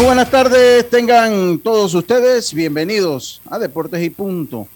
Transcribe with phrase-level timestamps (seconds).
[0.00, 4.66] Muy buenas tardes, tengan todos ustedes bienvenidos a Deportes y Punto,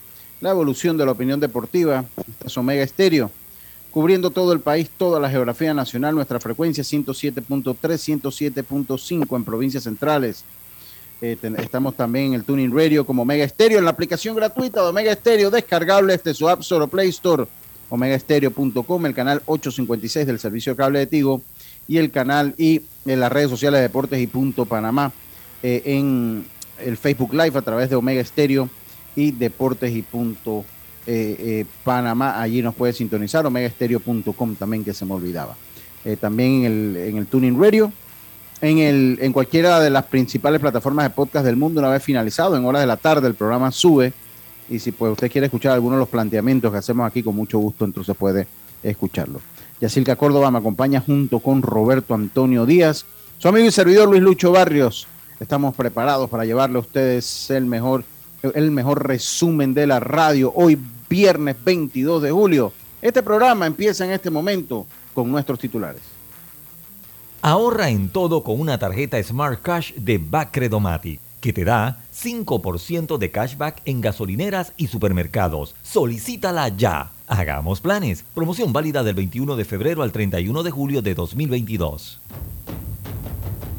[0.43, 2.05] la evolución de la opinión deportiva.
[2.29, 3.31] Esta es Omega Estéreo,
[3.91, 10.45] cubriendo todo el país, toda la geografía nacional, nuestra frecuencia 107.3, 107.5 en provincias centrales.
[11.23, 14.89] Eh, estamos también en el Tuning Radio como Omega Estéreo, en la aplicación gratuita de
[14.89, 17.47] Omega Estéreo, descargable desde su App Store o Play Store,
[17.89, 21.41] omegaestereo.com, el canal 856 del servicio cable de Tigo
[21.87, 25.13] y el canal y en las redes sociales de Deportes y Punto Panamá,
[25.63, 26.45] eh, en
[26.79, 28.69] el Facebook Live a través de Omega Estéreo
[29.15, 30.65] y Deportes y Punto
[31.07, 32.41] eh, eh, Panamá.
[32.41, 35.57] Allí nos puede sintonizar, omegaestereo.com también, que se me olvidaba.
[36.21, 37.93] también en el, en el Tuning Radio,
[38.61, 42.57] en, el, en cualquiera de las principales plataformas de podcast del mundo, una vez finalizado,
[42.57, 44.13] en horas de la tarde, el programa sube.
[44.71, 47.59] Y si pues usted quiere escuchar algunos de los planteamientos que hacemos aquí, con mucho
[47.59, 48.47] gusto, entonces puede
[48.83, 49.41] escucharlo.
[49.81, 53.05] Yacilca Córdoba me acompaña junto con Roberto Antonio Díaz,
[53.39, 55.07] su amigo y servidor Luis Lucho Barrios.
[55.41, 58.05] Estamos preparados para llevarle a ustedes el mejor,
[58.43, 62.73] el mejor resumen de la radio hoy viernes 22 de julio.
[63.03, 66.03] Este programa empieza en este momento con nuestros titulares.
[67.43, 73.31] Ahorra en todo con una tarjeta Smart Cash de Bacredomatic que te da 5% de
[73.31, 75.75] cashback en gasolineras y supermercados.
[75.83, 77.11] Solicítala ya.
[77.27, 78.23] Hagamos planes.
[78.35, 82.21] Promoción válida del 21 de febrero al 31 de julio de 2022.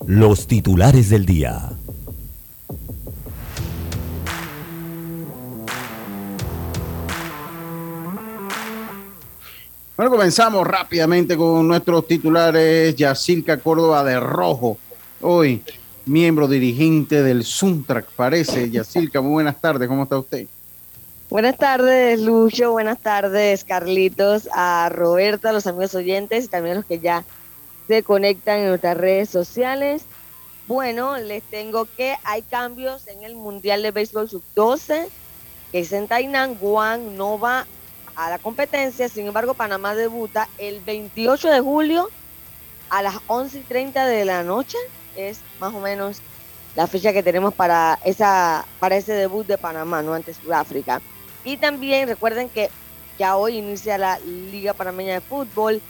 [0.07, 1.71] Los titulares del día.
[9.95, 12.95] Bueno, comenzamos rápidamente con nuestros titulares.
[12.95, 14.79] Yacirca Córdoba de Rojo.
[15.21, 15.61] Hoy
[16.05, 18.69] miembro dirigente del Suntrack, parece.
[18.71, 20.47] Yacilca, muy buenas tardes, ¿cómo está usted?
[21.29, 26.75] Buenas tardes, Lucho, buenas tardes, Carlitos, a Roberta, a los amigos oyentes y también a
[26.77, 27.23] los que ya
[27.87, 30.03] se conectan en nuestras redes sociales.
[30.67, 35.07] Bueno, les tengo que hay cambios en el Mundial de Béisbol Sub-12,
[35.71, 37.65] que es en Tainan, Guam no va
[38.15, 42.09] a la competencia, sin embargo, Panamá debuta el 28 de julio
[42.89, 44.77] a las 11 y 30 de la noche
[45.15, 46.21] es más o menos
[46.75, 50.13] la fecha que tenemos para, esa, para ese debut de Panamá, ¿no?
[50.13, 51.01] Ante Sudáfrica.
[51.45, 52.69] Y también recuerden que
[53.17, 55.81] ya hoy inicia la Liga Panameña de Fútbol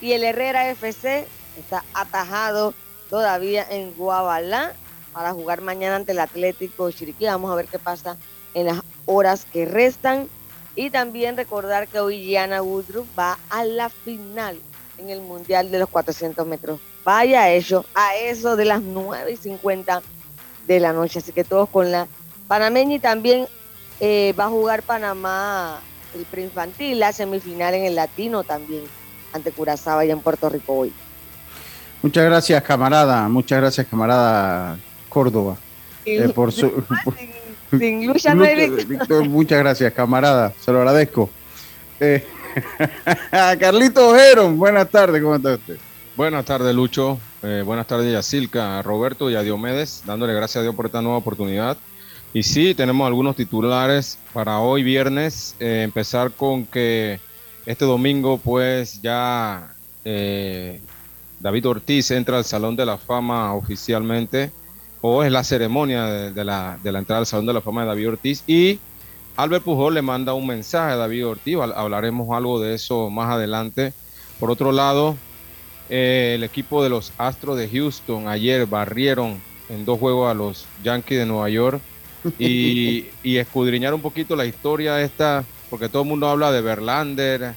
[0.00, 1.26] y el Herrera FC
[1.58, 2.74] está atajado
[3.08, 4.74] todavía en Guabalá
[5.12, 7.24] para jugar mañana ante el Atlético Chiriquí.
[7.24, 8.18] Vamos a ver qué pasa
[8.52, 10.28] en las horas que restan.
[10.76, 14.58] Y también recordar que hoy Gianna Woodruff va a la final
[14.98, 19.36] en el Mundial de los 400 metros vaya eso, a eso de las 9 y
[19.36, 20.02] 50
[20.66, 21.18] de la noche.
[21.20, 22.08] Así que todos con la
[22.48, 23.46] panameña y también
[24.06, 25.80] eh, va a jugar Panamá
[26.14, 28.84] el preinfantil, la semifinal en el latino también,
[29.32, 30.92] ante Curazao allá en Puerto Rico hoy.
[32.02, 33.26] Muchas gracias, camarada.
[33.28, 34.78] Muchas gracias, camarada
[35.08, 35.56] Córdoba.
[36.04, 36.84] Eh, por su,
[37.78, 38.34] sin, lucha
[39.26, 40.52] Muchas gracias, camarada.
[40.60, 41.30] Se lo agradezco.
[41.98, 42.26] Eh,
[43.30, 45.22] Carlito Ojero, buenas tardes.
[45.22, 45.78] ¿Cómo está usted?
[46.14, 47.18] Buenas tardes, Lucho.
[47.42, 50.84] Eh, buenas tardes, a Silca, a Roberto y a Diomedes, dándole gracias a Dios por
[50.84, 51.78] esta nueva oportunidad.
[52.34, 55.54] Y sí, tenemos algunos titulares para hoy viernes.
[55.60, 57.20] Eh, empezar con que
[57.64, 59.72] este domingo, pues ya
[60.04, 60.80] eh,
[61.38, 64.50] David Ortiz entra al Salón de la Fama oficialmente,
[65.00, 67.86] o es la ceremonia de, la, de la entrada al Salón de la Fama de
[67.86, 68.42] David Ortiz.
[68.48, 68.80] Y
[69.36, 73.92] Albert Pujol le manda un mensaje a David Ortiz, hablaremos algo de eso más adelante.
[74.40, 75.14] Por otro lado,
[75.88, 80.66] eh, el equipo de los Astros de Houston ayer barrieron en dos juegos a los
[80.82, 81.80] Yankees de Nueva York
[82.38, 83.06] y,
[83.36, 87.54] escudriñar un poquito la historia esta, porque todo el mundo habla de Verlander,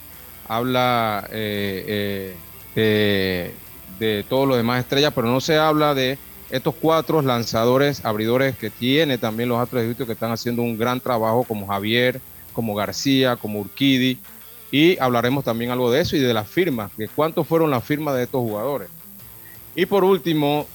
[0.48, 2.36] habla eh,
[2.76, 3.54] eh,
[4.00, 6.18] de todos los demás estrellas, pero no se habla de
[6.50, 10.78] estos cuatro lanzadores, abridores que tiene también los Astros de Houston que están haciendo un
[10.78, 12.22] gran trabajo, como Javier,
[12.54, 14.20] como García, como Urquidi
[14.72, 18.16] y hablaremos también algo de eso y de las firmas, de cuántos fueron las firmas
[18.16, 18.90] de estos jugadores.
[19.76, 20.68] Y por último,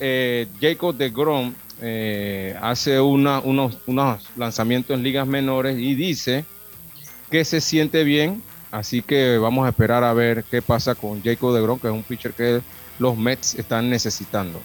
[0.00, 6.44] eh, Jacob de Grom eh, hace una, unos, unos lanzamientos en ligas menores y dice
[7.30, 11.54] que se siente bien, así que vamos a esperar a ver qué pasa con Jacob
[11.54, 12.60] de Gron, que es un pitcher que
[12.98, 14.60] los Mets están necesitando.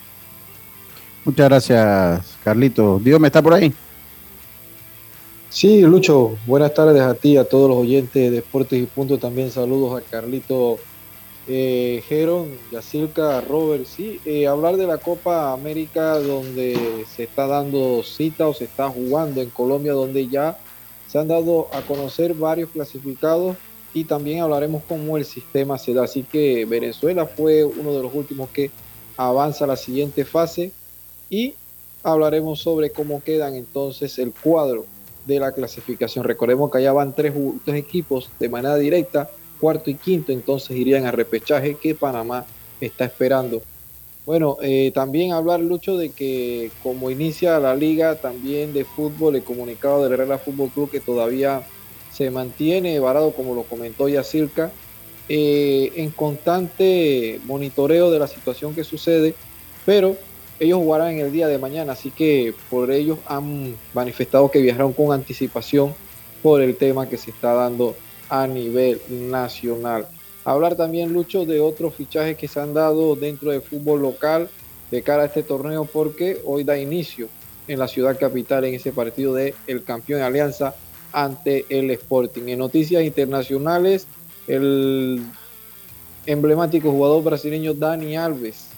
[1.26, 3.00] Muchas gracias, Carlito.
[3.00, 3.74] Dios, ¿me está por ahí?
[5.50, 9.20] Sí, Lucho, buenas tardes a ti, a todos los oyentes de Deportes y Punto.
[9.20, 10.80] También saludos a Carlito
[11.48, 12.04] eh,
[12.72, 13.86] Yacilca, Robert.
[13.86, 18.90] Sí, eh, hablar de la Copa América donde se está dando cita o se está
[18.90, 20.58] jugando en Colombia, donde ya
[21.08, 23.58] se han dado a conocer varios clasificados
[23.94, 26.06] y también hablaremos cómo el sistema se da.
[26.06, 28.72] Así que Venezuela fue uno de los últimos que
[29.18, 30.72] avanza a la siguiente fase
[31.30, 31.54] y
[32.04, 34.86] hablaremos sobre cómo quedan entonces el cuadro
[35.26, 36.24] de la clasificación.
[36.24, 37.34] Recordemos que allá van tres,
[37.68, 39.30] equipos de manera directa,
[39.64, 42.46] cuarto y quinto, entonces irían a repechaje que Panamá
[42.82, 43.62] está esperando.
[44.26, 49.44] Bueno, eh, también hablar, Lucho, de que como inicia la liga también de fútbol, el
[49.44, 51.66] comunicado del Herrera Fútbol Club que todavía
[52.12, 54.70] se mantiene varado, como lo comentó ya Circa,
[55.30, 59.34] eh, en constante monitoreo de la situación que sucede,
[59.86, 60.18] pero
[60.60, 64.92] ellos jugarán en el día de mañana, así que por ellos han manifestado que viajaron
[64.92, 65.96] con anticipación
[66.42, 67.96] por el tema que se está dando
[68.34, 70.08] a nivel nacional.
[70.44, 74.50] Hablar también, Lucho, de otros fichajes que se han dado dentro del fútbol local
[74.90, 77.30] de cara a este torneo, porque hoy da inicio
[77.68, 80.74] en la ciudad capital en ese partido de el campeón de Alianza
[81.12, 82.48] ante el Sporting.
[82.48, 84.08] En noticias internacionales,
[84.48, 85.22] el
[86.26, 88.70] emblemático jugador brasileño Dani Alves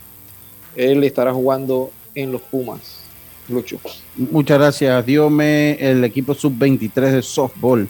[0.76, 3.06] él estará jugando en los Pumas.
[3.48, 3.80] Lucho.
[4.18, 5.06] Muchas gracias.
[5.06, 7.88] Diome, el equipo sub-23 de softball,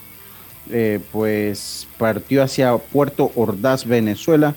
[0.72, 4.56] eh, pues partió hacia Puerto Ordaz, Venezuela,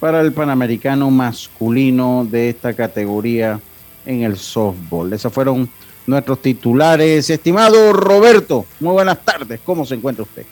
[0.00, 3.60] para el Panamericano masculino de esta categoría
[4.04, 5.12] en el softball.
[5.12, 5.68] Esos fueron
[6.06, 7.28] nuestros titulares.
[7.30, 9.60] Estimado Roberto, muy buenas tardes.
[9.64, 10.44] ¿Cómo se encuentra usted?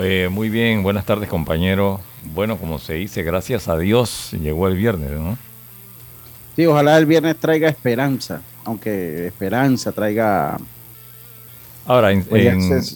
[0.00, 2.00] Eh, muy bien, buenas tardes compañero.
[2.34, 5.38] Bueno, como se dice, gracias a Dios llegó el viernes, ¿no?
[6.56, 10.58] Sí, ojalá el viernes traiga esperanza, aunque esperanza traiga...
[11.86, 12.10] Ahora,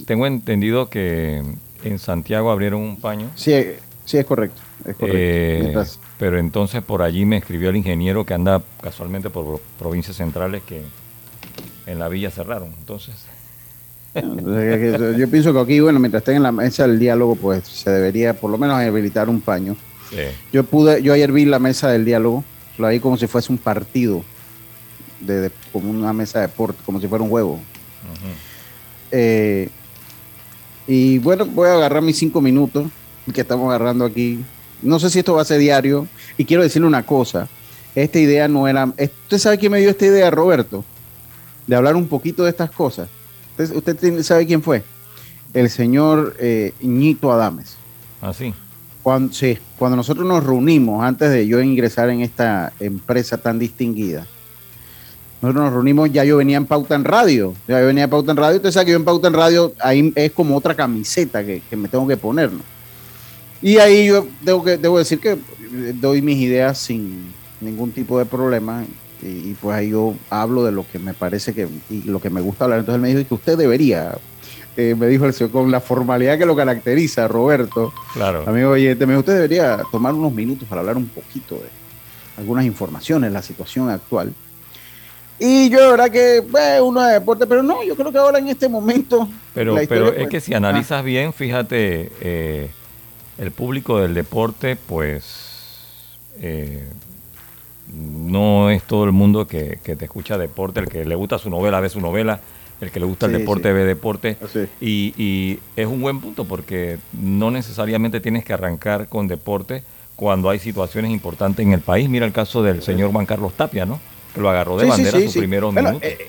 [0.07, 1.43] tengo entendido que
[1.85, 3.31] en Santiago abrieron un paño.
[3.35, 3.55] Sí,
[4.05, 4.61] sí es correcto.
[5.01, 5.75] Eh,
[6.19, 10.83] pero entonces por allí me escribió el ingeniero que anda casualmente por provincias centrales que
[11.87, 12.75] en la villa cerraron.
[12.79, 13.15] Entonces...
[14.13, 18.35] Yo pienso que aquí, bueno, mientras estén en la mesa del diálogo, pues se debería
[18.35, 19.77] por lo menos habilitar un paño.
[20.53, 22.43] Yo pude, yo ayer vi la mesa del diálogo
[22.81, 24.25] lo vi como si fuese un partido,
[25.21, 27.61] de, como una mesa de deporte, como si fuera un juego.
[29.11, 29.69] Eh,
[30.87, 32.87] y bueno, voy a agarrar mis cinco minutos
[33.33, 34.45] que estamos agarrando aquí.
[34.83, 36.09] No sé si esto va a ser diario.
[36.37, 37.49] Y quiero decirle una cosa.
[37.95, 38.87] Esta idea no era...
[38.87, 40.85] ¿Usted sabe quién me dio esta idea, Roberto?
[41.67, 43.09] De hablar un poquito de estas cosas.
[43.59, 44.83] ¿Usted, sabe quién fue?
[45.53, 47.77] El señor eh, Iñito Adames.
[48.23, 48.55] Ah, sí.
[49.03, 54.27] Cuando, sí, cuando nosotros nos reunimos, antes de yo ingresar en esta empresa tan distinguida,
[55.43, 58.33] nosotros nos reunimos, ya yo venía en Pauta en Radio, ya yo venía en Pauta
[58.33, 61.45] en Radio, usted sabe que yo en Pauta en Radio, ahí es como otra camiseta
[61.45, 62.61] que, me tengo que poner, ¿no?
[63.63, 65.39] Y ahí yo debo, que, debo decir que
[65.95, 68.85] doy mis ideas sin ningún tipo de problema
[69.23, 72.41] y, pues ahí yo hablo de lo que me parece que y lo que me
[72.41, 72.81] gusta hablar.
[72.81, 74.15] Entonces él me dijo que usted debería
[74.77, 77.93] eh, me dijo el señor, con la formalidad que lo caracteriza, Roberto.
[78.15, 78.45] Claro.
[78.47, 81.69] Amigo oyente, usted debería tomar unos minutos para hablar un poquito de
[82.39, 84.33] algunas informaciones, la situación actual.
[85.41, 86.43] Y yo, de verdad que
[86.83, 89.27] uno de deporte, pero no, yo creo que ahora en este momento.
[89.55, 91.03] Pero, pero es pues, que si analizas ah.
[91.03, 92.71] bien, fíjate, eh,
[93.39, 95.49] el público del deporte, pues.
[96.43, 96.87] Eh,
[97.93, 101.51] no es todo el mundo que, que, te escucha deporte, el que le gusta su
[101.51, 102.41] novela ve su novela,
[102.81, 104.37] el que le gusta el deporte ve deporte.
[104.81, 109.83] Y, es un buen punto porque no necesariamente tienes que arrancar con deporte
[110.17, 112.09] cuando hay situaciones importantes en el país.
[112.09, 114.01] Mira el caso del señor Juan Carlos Tapia, ¿no?
[114.37, 116.03] Lo agarró de bandera sus primeros minutos.
[116.03, 116.29] Eh,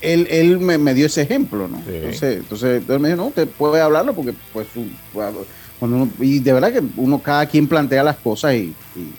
[0.00, 1.78] él, él me, dio ese ejemplo, ¿no?
[1.86, 4.66] Entonces, entonces, me dijo, no, usted puede hablarlo porque, pues,
[5.12, 5.46] cuando
[6.20, 8.74] y de verdad que uno, cada quien plantea las cosas y,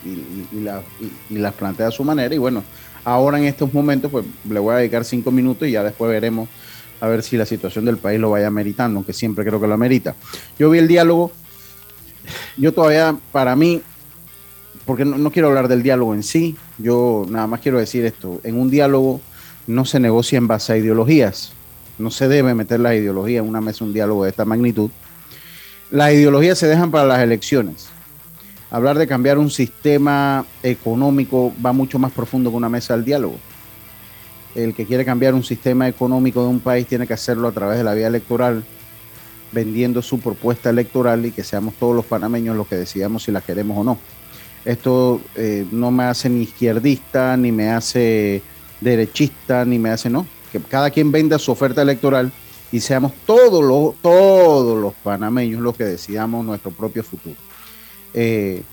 [0.06, 2.34] y, las plantea a su manera.
[2.34, 2.64] Y bueno,
[3.04, 6.50] ahora en estos momentos, pues, le voy a dedicar cinco minutos y ya después veremos
[7.02, 9.74] a ver si la situación del país lo vaya meritando, aunque siempre creo que lo
[9.74, 10.16] amerita.
[10.58, 11.32] Yo vi el diálogo,
[12.56, 13.82] yo todavía, para mí,
[14.86, 18.60] porque no, quiero hablar del diálogo en sí, yo nada más quiero decir esto, en
[18.60, 19.22] un diálogo
[19.68, 21.54] no se negocia en base a ideologías,
[21.98, 24.90] no se debe meter las ideologías en una mesa, un diálogo de esta magnitud.
[25.92, 27.88] Las ideologías se dejan para las elecciones.
[28.72, 33.36] Hablar de cambiar un sistema económico va mucho más profundo que una mesa del diálogo
[34.56, 37.78] el que quiere cambiar un sistema económico de un país tiene que hacerlo a través
[37.78, 38.64] de la vía electoral
[39.52, 43.42] vendiendo su propuesta electoral y que seamos todos los panameños los que decidamos si la
[43.42, 43.98] queremos o no.
[44.66, 48.42] Esto eh, no me hace ni izquierdista, ni me hace
[48.80, 50.26] derechista, ni me hace, no.
[50.52, 52.32] Que cada quien venda su oferta electoral
[52.72, 57.36] y seamos todos los, todos los panameños los que decidamos nuestro propio futuro.
[58.14, 58.64] Eh,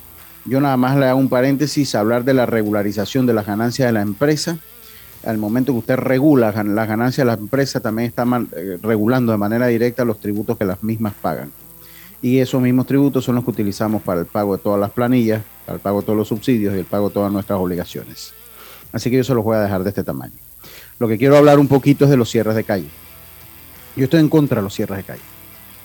[0.44, 3.92] yo nada más le hago un paréntesis, hablar de la regularización de las ganancias de
[3.92, 4.58] la empresa.
[5.24, 8.24] Al momento que usted regula las ganancias de la empresa, también está
[8.56, 11.52] eh, regulando de manera directa los tributos que las mismas pagan.
[12.22, 15.42] Y esos mismos tributos son los que utilizamos para el pago de todas las planillas,
[15.64, 18.32] para el pago de todos los subsidios y el pago de todas nuestras obligaciones.
[18.92, 20.34] Así que yo se los voy a dejar de este tamaño.
[20.98, 22.88] Lo que quiero hablar un poquito es de los cierres de calle.
[23.96, 25.22] Yo estoy en contra de los cierres de calle.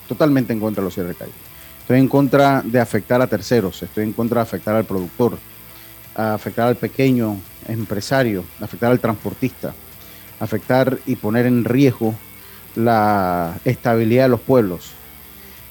[0.08, 1.32] Totalmente en contra de los cierres de calle.
[1.80, 5.38] Estoy en contra de afectar a terceros, estoy en contra de afectar al productor,
[6.16, 7.36] afectar al pequeño
[7.68, 9.72] empresario, afectar al transportista,
[10.40, 12.12] afectar y poner en riesgo
[12.74, 14.90] la estabilidad de los pueblos,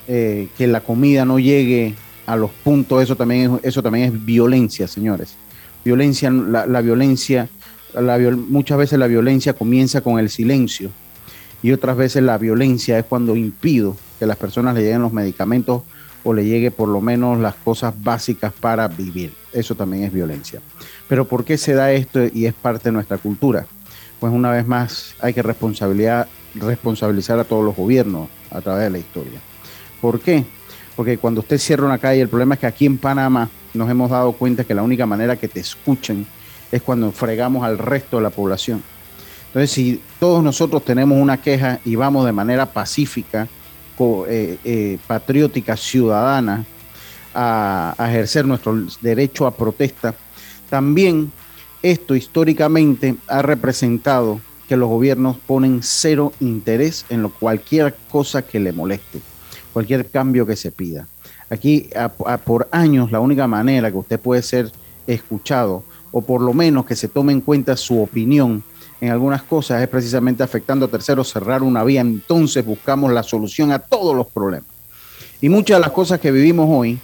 [0.08, 1.96] eh, que la comida no llegue
[2.26, 5.36] a los puntos, eso también es, eso también es violencia, señores.
[5.84, 7.48] Violencia, la, violencia,
[8.50, 10.90] muchas veces la violencia comienza con el silencio
[11.62, 15.84] y otras veces la violencia es cuando impido que las personas le lleguen los medicamentos
[16.24, 19.34] o le llegue por lo menos las cosas básicas para vivir.
[19.54, 20.60] Eso también es violencia.
[21.08, 23.68] Pero ¿por qué se da esto y es parte de nuestra cultura?
[24.20, 28.90] Pues una vez más hay que responsabilidad, responsabilizar a todos los gobiernos a través de
[28.90, 29.40] la historia.
[30.02, 30.44] ¿Por qué?
[30.96, 34.10] Porque cuando usted cierra una calle, el problema es que aquí en Panamá nos hemos
[34.10, 36.26] dado cuenta que la única manera que te escuchen
[36.72, 38.82] es cuando fregamos al resto de la población.
[39.48, 43.48] Entonces, si todos nosotros tenemos una queja y vamos de manera pacífica,
[43.98, 46.66] eh, eh, patriótica ciudadana
[47.34, 50.14] a, ejercer nuestro derecho a protesta,
[50.70, 51.32] también
[51.82, 58.60] esto históricamente ha representado que los gobiernos ponen cero interés en lo, cualquier cosa que
[58.60, 59.22] le moleste,
[59.76, 61.06] cualquier cambio que se pida.
[61.50, 61.90] Aquí
[62.46, 64.72] por años la única manera que usted puede ser
[65.06, 68.64] escuchado o por lo menos que se tome en cuenta su opinión
[69.02, 73.74] en algunas cosas es precisamente afectando a terceros cerrar una vía, entonces buscamos la solución
[73.74, 74.70] a todos los problemas.
[75.42, 76.98] Y muchas de las cosas que vivimos hoy,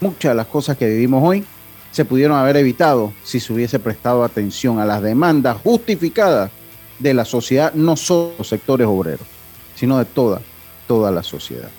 [0.00, 1.44] muchas de las cosas que vivimos hoy
[1.90, 6.52] se pudieron haber evitado si se hubiese prestado atención a las demandas justificadas
[7.00, 9.26] de la sociedad, no solo los sectores obreros,
[9.74, 10.40] sino de toda,
[10.86, 11.70] toda la sociedad.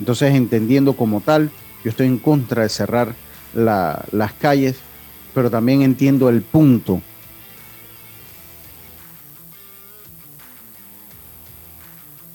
[0.00, 1.50] Entonces, entendiendo como tal,
[1.84, 3.14] yo estoy en contra de cerrar
[3.54, 4.76] las calles,
[5.34, 7.00] pero también entiendo el punto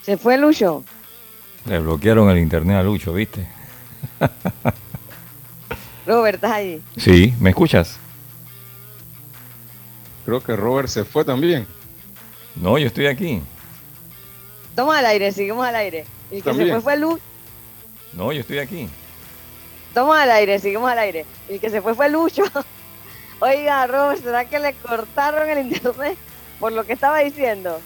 [0.03, 0.83] ¿Se fue Lucho?
[1.65, 3.47] Le bloquearon el internet a Lucho, ¿viste?
[6.05, 6.81] Robert, ¿estás ahí?
[6.97, 7.97] Sí, ¿me escuchas?
[10.25, 11.65] Creo que Robert se fue también.
[12.55, 13.41] No, yo estoy aquí.
[14.75, 16.05] Toma al aire, seguimos al aire.
[16.31, 17.23] El que se fue fue Lucho.
[18.15, 18.87] No, yo estoy aquí.
[19.93, 21.25] Toma al aire, seguimos al aire.
[21.47, 22.43] El que se fue fue Lucho.
[23.39, 26.17] Oiga, Robert, ¿será que le cortaron el internet
[26.59, 27.79] por lo que estaba diciendo?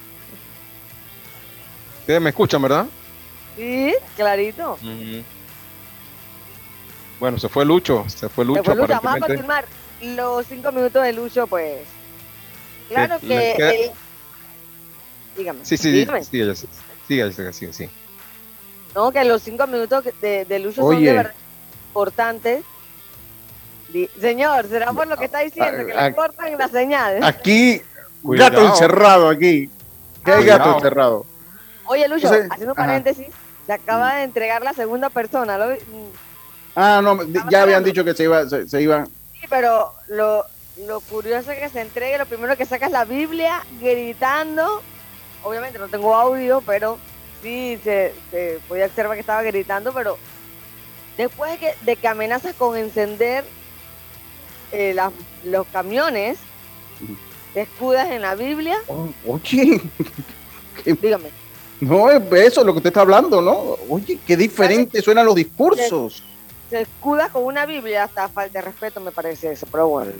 [2.01, 2.85] Ustedes me escuchan, ¿verdad?
[3.55, 4.77] Sí, clarito.
[7.19, 8.63] Bueno, se fue Lucho, se fue Lucho.
[8.63, 9.65] Vamos a confirmar
[10.01, 11.79] los cinco minutos de Lucho, pues.
[12.87, 13.91] Claro que.
[15.35, 15.65] Dígame.
[15.65, 16.23] Sí, sí, dígame.
[16.23, 16.43] sí,
[17.07, 17.89] sí, sí, sí,
[18.95, 21.33] No, que los cinco minutos de, de Lucho son de verdad
[21.89, 22.63] importantes.
[24.19, 25.85] Señor, ¿será por lo que está diciendo?
[25.85, 27.23] Que le cortan las señales.
[27.23, 27.81] Aquí,
[28.23, 29.69] gato encerrado aquí.
[30.25, 31.25] ¿Qué hay gato encerrado?
[31.85, 33.27] Oye, Lucho, haciendo paréntesis,
[33.65, 35.57] se acaba de entregar la segunda persona.
[36.75, 37.17] Ah, no,
[37.49, 39.05] ya habían dicho que se iba, se, iba.
[39.33, 40.43] Sí, pero lo,
[40.85, 44.81] lo curioso es que se entregue, lo primero que saca es la Biblia gritando.
[45.43, 46.99] Obviamente no tengo audio, pero
[47.41, 50.17] sí se, se podía observar que estaba gritando, pero
[51.17, 53.43] después de que, de que amenazas con encender
[54.71, 54.95] eh,
[55.43, 56.37] los camiones,
[57.53, 58.77] te escudas en la Biblia.
[58.87, 59.81] Oh, oye,
[61.01, 61.29] dígame.
[61.79, 63.77] No, es eso lo que usted está hablando, ¿no?
[63.89, 66.23] Oye, qué diferente suenan los discursos.
[66.69, 70.11] Se, escuda con una Biblia, hasta falta de respeto me parece eso, pero bueno.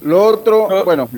[0.00, 1.08] Lo otro, bueno,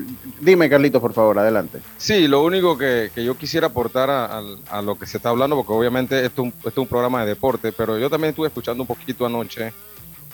[0.41, 1.81] dime Carlitos, por favor, adelante.
[1.97, 6.25] Sí, lo único que, yo quisiera aportar a, lo que se está hablando, porque obviamente
[6.25, 9.73] esto, esto, es un programa de deporte, pero yo también estuve escuchando un poquito anoche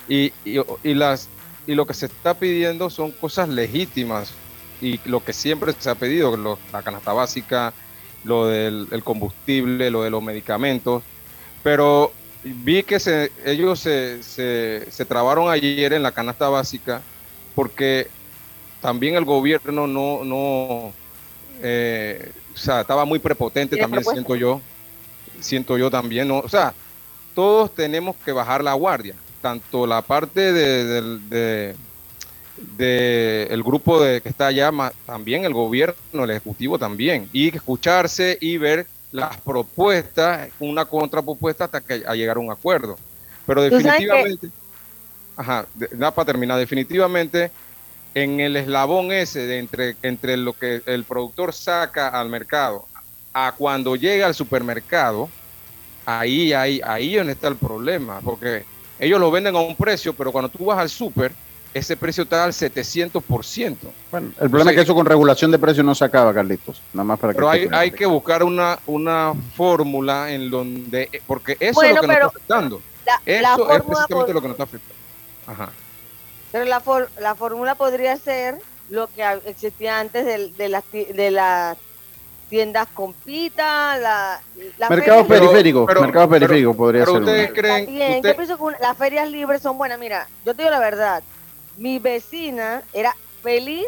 [0.08, 1.28] y, y, las,
[1.66, 4.32] y lo que se está pidiendo son cosas legítimas
[4.80, 7.72] y lo que siempre se ha pedido, la canasta básica,
[8.25, 11.02] lo del combustible, lo de los medicamentos,
[11.62, 12.12] pero
[12.44, 17.02] vi que se, ellos se, se, trabaron ayer en la canasta básica
[17.54, 18.08] porque
[18.82, 20.92] también el gobierno no, no
[21.62, 24.60] eh, o sea, estaba muy prepotente también siento yo.
[25.40, 26.40] siento yo también, ¿no?
[26.40, 26.74] o sea,
[27.34, 31.74] todos tenemos que bajar la guardia, tanto la parte de,
[32.76, 34.70] de, el grupo de, que está allá,
[35.06, 41.80] también el gobierno, el ejecutivo también, y escucharse y ver las propuestas, una contrapropuesta hasta
[41.80, 42.96] que a llegar a un acuerdo.
[43.46, 44.48] Pero definitivamente,
[45.36, 47.50] ajá, nada para terminar, definitivamente
[48.14, 52.87] en el eslabón ese de entre, entre lo que el productor saca al mercado
[53.33, 55.28] a cuando llega al supermercado,
[56.04, 58.64] ahí, ahí, ahí donde está el problema, porque
[58.99, 61.33] ellos lo venden a un precio, pero cuando tú vas al super,
[61.75, 63.76] ese precio está al 700%.
[64.11, 66.83] Bueno, el problema es que eso con regulación de precios no se acaba, Carlitos.
[66.92, 71.83] Nada más para pero hay, hay que buscar una, una fórmula en donde, porque eso
[71.83, 72.83] es lo que nos está afectando.
[73.25, 75.02] eso es precisamente lo que nos está afectando.
[75.47, 75.73] Ajá.
[76.52, 76.82] Pero la,
[77.18, 78.59] la fórmula podría ser
[78.90, 81.76] lo que existía antes de, de las de la
[82.52, 84.38] tiendas compita, la,
[84.76, 87.23] la mercados periféricos, mercados periféricos podría ser.
[87.23, 88.37] Ustedes creen, usted...
[88.37, 89.99] pienso que las ferias libres son buenas.
[89.99, 91.23] Mira, yo te digo la verdad,
[91.78, 93.87] mi vecina era feliz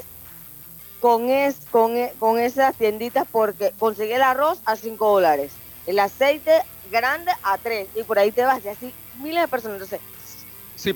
[1.01, 5.53] con es, con, e, con esas tienditas porque conseguí el arroz a 5 dólares,
[5.87, 9.75] el aceite grande a 3 y por ahí te vas y así miles de personas.
[9.75, 10.01] Entonces,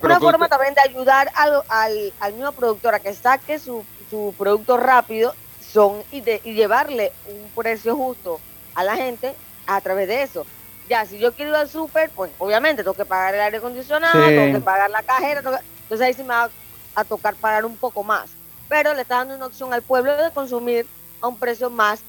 [0.02, 4.34] una forma también de ayudar al, al, al mismo productor a que saque su, su
[4.36, 5.34] producto rápido
[5.72, 8.40] son y, de, y llevarle un precio justo
[8.74, 9.34] a la gente
[9.66, 10.46] a través de eso.
[10.88, 14.24] Ya, si yo quiero ir al súper, pues obviamente tengo que pagar el aire acondicionado,
[14.24, 16.50] tengo que pagar la cajera, entonces ahí sí me va
[16.94, 18.30] a tocar pagar un poco más.
[18.68, 20.86] Pero le está dando una opción al pueblo de consumir
[21.20, 22.00] a un precio más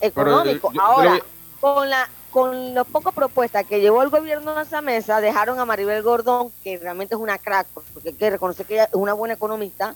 [0.00, 0.72] económico.
[0.80, 1.20] Ahora,
[1.60, 5.64] con la con las pocas propuestas que llevó el gobierno a esa mesa, dejaron a
[5.64, 9.12] Maribel Gordón, que realmente es una crack, porque hay que reconocer que ella es una
[9.12, 9.94] buena economista,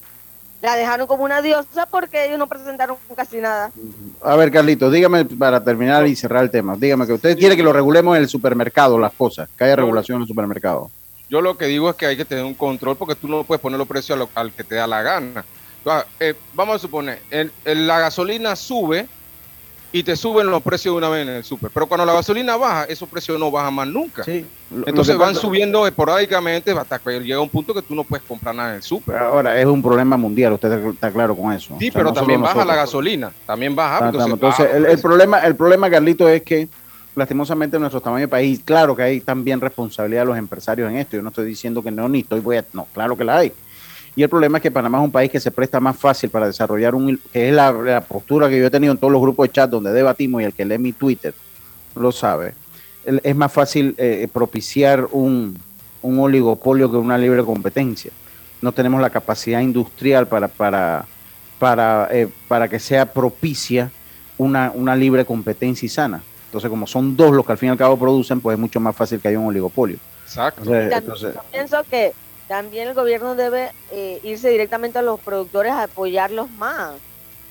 [0.61, 3.73] la dejaron como una diosa porque ellos no presentaron casi nada.
[4.21, 7.63] A ver, Carlitos, dígame para terminar y cerrar el tema, dígame que usted quiere que
[7.63, 10.89] lo regulemos en el supermercado, las cosas, que haya regulación en el supermercado.
[11.29, 13.59] Yo lo que digo es que hay que tener un control porque tú no puedes
[13.59, 15.43] poner los precios al que te da la gana.
[16.21, 17.21] Eh, vamos a suponer,
[17.65, 19.09] la gasolina sube
[19.91, 21.71] y te suben los precios de una vez en el súper.
[21.71, 24.23] Pero cuando la gasolina baja, esos precios no bajan más nunca.
[24.85, 28.69] Entonces van subiendo esporádicamente hasta que llega un punto que tú no puedes comprar nada
[28.69, 29.17] en el súper.
[29.17, 31.75] Ahora, es un problema mundial, usted está claro con eso.
[31.79, 34.09] Sí, pero también baja la gasolina, también baja.
[34.09, 36.67] Entonces, el, problema, el problema, Carlito, es que
[37.15, 40.97] lastimosamente en nuestro tamaño de país, claro que hay también responsabilidad de los empresarios en
[40.97, 41.17] esto.
[41.17, 42.65] Yo no estoy diciendo que no, ni estoy voy a...
[42.73, 43.51] No, claro que la hay
[44.19, 46.45] y el problema es que Panamá es un país que se presta más fácil para
[46.45, 49.53] desarrollar un, que es la, postura que yo he tenido en todos los grupos de
[49.53, 51.33] chat donde debatimos y el que lee mi Twitter
[51.95, 52.53] lo sabe.
[53.05, 55.57] Es más fácil eh, propiciar un,
[56.01, 58.11] oligopolio que una libre competencia.
[58.61, 61.05] No tenemos la capacidad industrial para, para,
[61.57, 63.89] para, eh, para que sea propicia
[64.37, 66.21] una, una libre competencia y sana.
[66.47, 68.81] Entonces, como son dos los que al fin y al cabo producen, pues es mucho
[68.81, 69.97] más fácil que haya un oligopolio.
[70.25, 70.75] Exacto.
[70.75, 72.11] Entonces, pienso que
[72.49, 76.95] también el gobierno debe eh, irse directamente a los productores a apoyarlos más,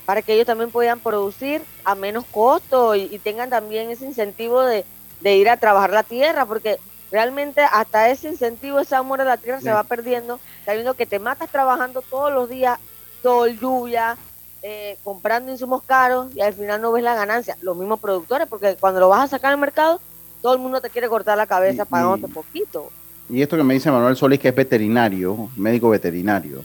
[0.05, 4.85] para que ellos también puedan producir a menos costo y, tengan también ese incentivo de,
[5.23, 6.81] ir a trabajar la tierra, porque
[7.13, 11.21] realmente hasta ese incentivo, ese amor a la tierra se va perdiendo, sabiendo que te
[11.21, 12.81] matas trabajando todos los días,
[13.23, 14.17] sol, lluvia,
[14.63, 17.57] eh, comprando insumos caros y al final no ves la ganancia.
[17.61, 20.01] Los mismos productores, porque cuando lo vas a sacar al mercado,
[20.43, 22.91] todo el mundo te quiere cortar la cabeza pagándote poquito
[23.31, 26.65] y esto que me dice Manuel Solís, que es veterinario, médico veterinario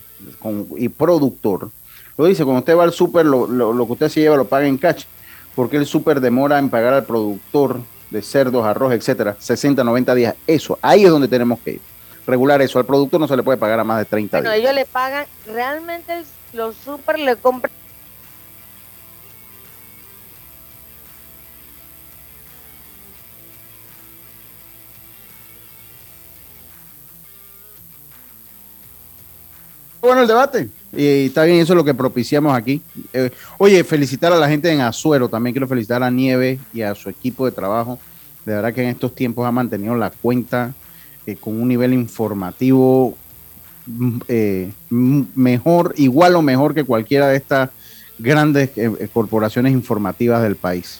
[0.78, 1.70] y productor,
[2.18, 4.68] lo dice, cuando usted va al súper, lo, lo, que usted se lleva lo paga
[4.68, 5.04] en cash,
[5.56, 10.36] porque el súper demora en pagar al productor de cerdos, arroz, etcétera, 60, 90 días.
[10.46, 11.82] Eso, ahí es donde tenemos que ir.
[12.28, 12.80] Regular eso.
[12.80, 14.56] Al productor no se le puede pagar a más de 30 días.
[14.56, 16.24] ellos le pagan, realmente
[16.54, 17.74] los súper le compran
[30.08, 30.70] bueno el debate.
[30.92, 32.82] Y está bien, eso es lo que propiciamos aquí.
[33.14, 35.30] Eh, oye, felicitar a la gente en Azuero.
[35.30, 37.98] También quiero felicitar a Nieve y a su equipo de trabajo.
[38.46, 40.74] De verdad que en estos tiempos ha mantenido la cuenta
[41.26, 43.18] eh, con un nivel informativo
[43.86, 47.70] mm, eh, mejor, igual o mejor que cualquiera de estas
[48.20, 48.70] grandes
[49.14, 51.00] corporaciones informativas del país.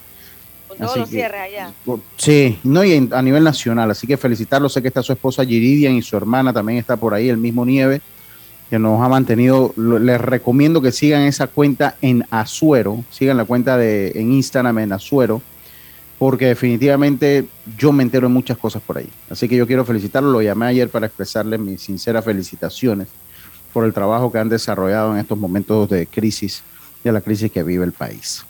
[0.68, 1.72] Con todos los cierres allá.
[2.18, 3.92] Sí, no, y a nivel nacional.
[3.92, 4.70] Así que felicitarlo.
[4.70, 7.66] Sé que está su esposa Giridian y su hermana también está por ahí, el mismo
[7.66, 8.02] Nieve
[8.74, 9.72] que nos ha mantenido.
[9.78, 14.94] Les recomiendo que sigan esa cuenta en Azuero, sigan la cuenta de, en Instagram en
[14.94, 15.44] Azuero,
[16.18, 17.46] porque definitivamente
[17.78, 19.08] yo me entero de muchas cosas por ahí.
[19.30, 23.10] Así que yo quiero felicitarlo, lo llamé ayer para expresarle mis sinceras felicitaciones
[23.72, 26.64] por el trabajo que han desarrollado en estos momentos de crisis,
[27.04, 28.44] de la crisis que vive el país.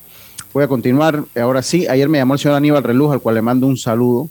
[0.54, 1.22] Voy a continuar.
[1.36, 4.30] Ahora sí, ayer me llamó el señor Aníbal Reluz, al cual le mando un saludo.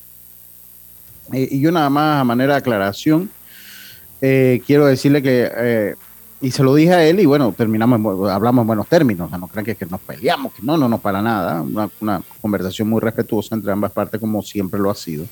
[1.34, 3.28] Eh, y yo nada más a manera de aclaración,
[4.22, 5.94] eh, quiero decirle que, eh,
[6.40, 9.64] y se lo dije a él, y bueno, terminamos, hablamos en buenos términos, no crean
[9.64, 13.54] que, que, nos peleamos, que no, no, no, para nada, una, una, conversación muy respetuosa
[13.54, 15.26] entre ambas partes, como siempre lo ha sido.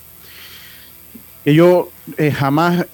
[1.45, 1.89] Que yo
[2.35, 2.85] jamás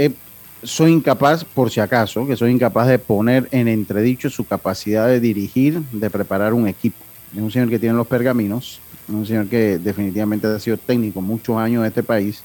[0.63, 5.21] soy incapaz, por si acaso, que soy incapaz de poner en entredicho su capacidad de
[5.21, 6.99] dirigir, de preparar un equipo.
[7.35, 11.57] Es un señor que tiene los pergaminos, un señor que definitivamente ha sido técnico muchos
[11.57, 12.43] años en este país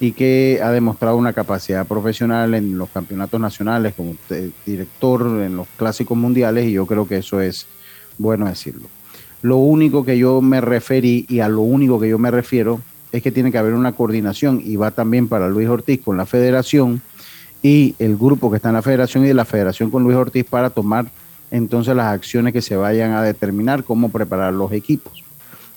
[0.00, 4.16] y que ha demostrado una capacidad profesional en los campeonatos nacionales como
[4.64, 7.66] director en los clásicos mundiales y yo creo que eso es
[8.16, 8.88] bueno decirlo.
[9.42, 12.80] Lo único que yo me referí y a lo único que yo me refiero
[13.12, 16.24] es que tiene que haber una coordinación y va también para Luis Ortiz con la
[16.24, 17.02] federación
[17.62, 20.46] y el grupo que está en la federación y de la federación con Luis Ortiz
[20.46, 21.10] para tomar
[21.50, 25.24] entonces las acciones que se vayan a determinar cómo preparar los equipos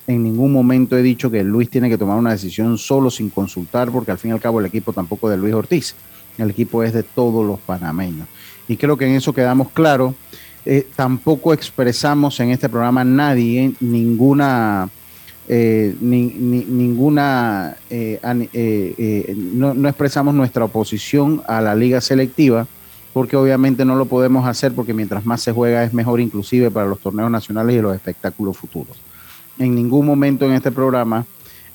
[0.08, 3.92] en ningún momento he dicho que Luis tiene que tomar una decisión solo sin consultar,
[3.92, 5.96] porque al fin y al cabo el equipo tampoco es de Luis Ortiz,
[6.38, 8.28] el equipo es de todos los panameños.
[8.68, 10.14] Y creo que en eso quedamos claros.
[10.66, 14.90] Eh, tampoco expresamos en este programa nadie ninguna,
[15.50, 22.66] eh, ninguna, eh, no, no expresamos nuestra oposición a la liga selectiva,
[23.12, 26.88] porque obviamente no lo podemos hacer porque mientras más se juega es mejor inclusive para
[26.88, 28.98] los torneos nacionales y los espectáculos futuros
[29.60, 31.26] en ningún momento en este programa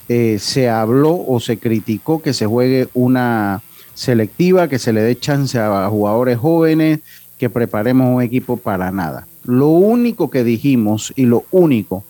[0.09, 3.63] eh, se habló o se criticó que se juegue una
[3.95, 7.01] selectiva, que se le dé chance a jugadores jóvenes,
[7.37, 9.27] que preparemos un equipo para nada.
[9.45, 12.05] Lo único que dijimos y lo único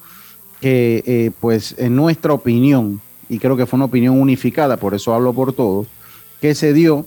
[0.61, 5.14] que, eh, pues, en nuestra opinión, y creo que fue una opinión unificada, por eso
[5.14, 5.87] hablo por todos,
[6.40, 7.07] que se dio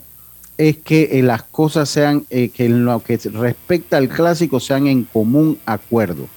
[0.58, 5.06] es que eh, las cosas sean, que en lo que respecta al clásico sean en
[5.06, 6.28] común acuerdo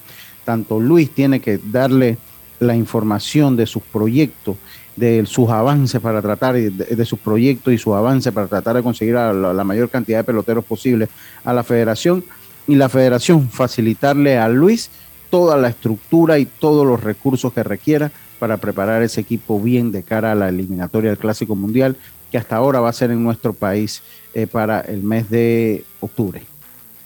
[0.44, 2.18] tanto Luis tiene que darle
[2.60, 4.56] la información de sus proyectos,
[4.96, 9.14] de sus avances para tratar de, sus proyectos y sus avances para tratar de conseguir
[9.14, 11.08] la, mayor cantidad de peloteros posible
[11.44, 12.24] a la federación
[12.66, 14.90] y la federación facilitarle a Luis
[15.30, 20.02] toda la estructura y todos los recursos que requiera para preparar ese equipo bien de
[20.02, 21.96] cara a la eliminatoria del Clásico Mundial
[22.30, 24.02] que hasta ahora va a ser en nuestro país
[24.32, 26.42] eh, para el mes de octubre.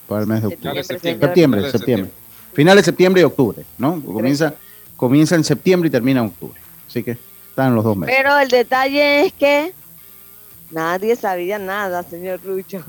[0.07, 0.85] Para el mes de octubre.
[0.85, 1.71] septiembre.
[1.71, 2.11] septiembre.
[2.59, 4.03] Finales de septiembre y octubre, ¿no?
[4.03, 4.53] Comienza,
[4.97, 6.61] comienza en septiembre y termina en octubre.
[6.89, 7.13] Así que
[7.51, 8.17] están los dos meses.
[8.19, 9.73] Pero el detalle es que
[10.73, 12.83] nadie sabía nada, señor Rucho.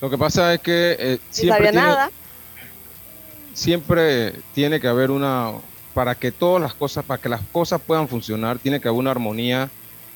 [0.00, 2.10] Lo que pasa es que eh, siempre, sabía nada.
[3.52, 5.52] siempre tiene que haber una,
[5.92, 9.10] para que todas las cosas, para que las cosas puedan funcionar, tiene que haber una
[9.10, 9.68] armonía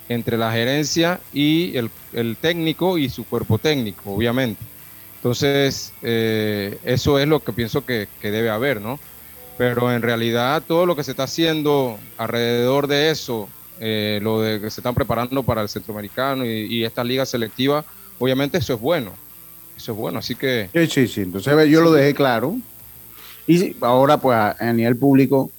[0.09, 4.65] entre la gerencia y el, el técnico y su cuerpo técnico, obviamente.
[5.27, 9.01] Entonces, eh, eso es lo que pienso que, debe haber, ¿no?
[9.59, 13.49] Pero en realidad todo lo que se está haciendo alrededor de eso,
[13.81, 17.85] eh, lo de que se están preparando para el centroamericano y, esta liga selectiva,
[18.21, 19.15] obviamente eso es bueno.
[19.77, 20.71] Eso es bueno, así que...
[20.73, 21.23] Sí, sí, sí.
[21.23, 22.57] Entonces yo lo dejé claro.
[23.49, 25.51] Y ahora, pues a, a nivel público,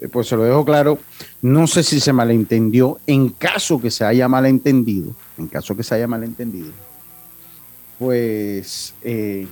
[0.00, 0.98] eh, pues se lo dejo claro.
[1.40, 2.98] No sé si se malentendió.
[3.06, 6.72] En caso que se haya malentendido, en caso que se haya malentendido,
[7.98, 9.46] pues eh,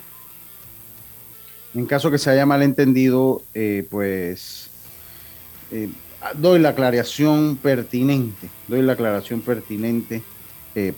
[1.75, 4.71] en caso que se haya malentendido, eh, pues
[5.71, 5.89] eh,
[6.35, 10.23] doy la aclaración pertinente, doy la aclaración pertinente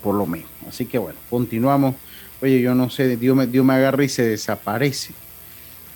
[0.03, 0.49] por lo menos.
[0.69, 1.97] Así que bueno, continuamos.
[2.41, 5.15] Oye, yo no sé, Dios me, me agarra y se desaparece.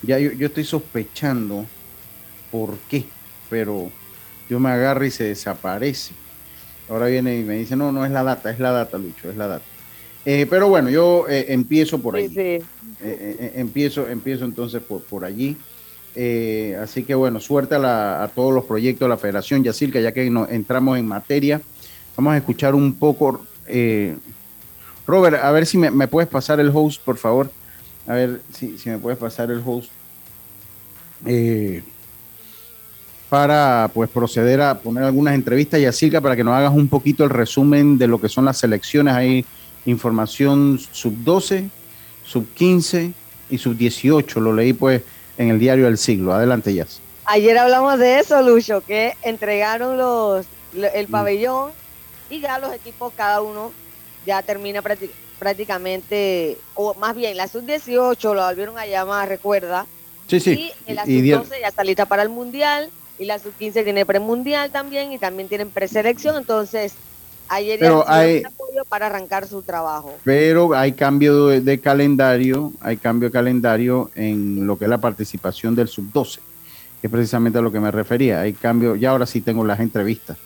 [0.03, 1.65] Ya yo, yo estoy sospechando
[2.51, 3.05] por qué,
[3.49, 3.89] pero
[4.49, 6.13] Dios me agarra y se desaparece.
[6.89, 9.37] Ahora viene y me dice, no, no es la data, es la data, Lucho, es
[9.37, 9.78] la data.
[10.31, 12.31] Eh, pero bueno, yo eh, empiezo por ahí.
[12.37, 15.57] Eh, empiezo, empiezo entonces por, por allí.
[16.83, 20.51] así que bueno, suerte a, todos los proyectos de la Federación Yacirca, ya que nos
[20.51, 21.62] entramos en materia.
[22.14, 23.47] Vamos a escuchar un poco.
[25.07, 27.51] Robert, a ver si me, puedes pasar el host, por favor.
[28.07, 29.91] A ver si, si me puedes pasar el host.
[33.31, 37.31] para pues proceder a poner algunas entrevistas, Yacirca, para que nos hagas un poquito el
[37.31, 39.47] resumen de lo que son las selecciones ahí
[39.90, 41.70] información sub 12,
[42.24, 43.12] sub 15
[43.51, 44.40] y sub 18.
[44.40, 45.03] Lo leí pues
[45.37, 46.33] en el diario del siglo.
[46.33, 46.87] Adelante, ya.
[47.24, 51.11] Ayer hablamos de eso, Lucho, que entregaron los el mm.
[51.11, 51.70] pabellón
[52.31, 53.72] y ya los equipos, cada uno
[54.27, 54.83] ya termina
[55.38, 59.87] prácticamente, o más bien la sub 18 lo volvieron a llamar, recuerda.
[60.27, 60.72] Sí, sí.
[60.87, 64.05] Y la sub 12 ya está lista para el mundial y la sub 15 tiene
[64.05, 66.94] premundial también y también tienen preselección, entonces
[67.49, 70.15] Ayer pero hay apoyo para arrancar su trabajo.
[70.25, 75.75] Pero hay cambio de, calendario, hay cambio de calendario en lo que es la participación
[75.75, 76.41] del sub 12.
[77.03, 78.41] es precisamente a lo que me refería.
[78.41, 80.37] Hay cambio, ya ahora sí tengo las entrevistas.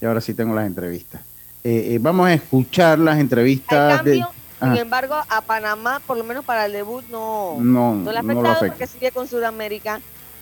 [0.00, 1.20] Y ahora sí tengo las entrevistas.
[1.62, 3.98] Eh, eh, vamos a escuchar las entrevistas.
[3.98, 4.28] Cambio,
[4.60, 8.20] sin embargo, a Panamá, por lo menos para el debut, no, no, no le ha
[8.20, 10.00] afectado porque sigue con Sudamérica,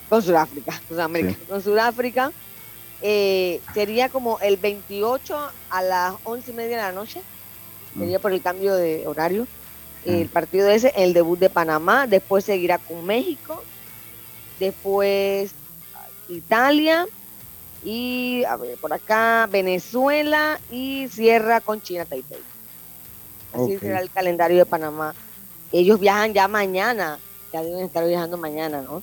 [0.09, 2.31] con Sudáfrica, Sudamérica, con Sudáfrica.
[3.01, 7.21] Eh, sería como el 28 a las 11 y media de la noche,
[7.95, 7.99] mm.
[7.99, 9.47] sería por el cambio de horario.
[10.05, 10.09] Mm.
[10.09, 13.63] El partido ese, el debut de Panamá, después seguirá con México,
[14.59, 15.51] después
[16.27, 17.07] Italia
[17.83, 22.39] y a ver, por acá Venezuela y cierra con China Taipei.
[23.53, 25.15] Así será el calendario de Panamá.
[25.71, 27.19] Ellos viajan ya mañana,
[27.53, 29.01] ya deben estar viajando mañana, ¿no?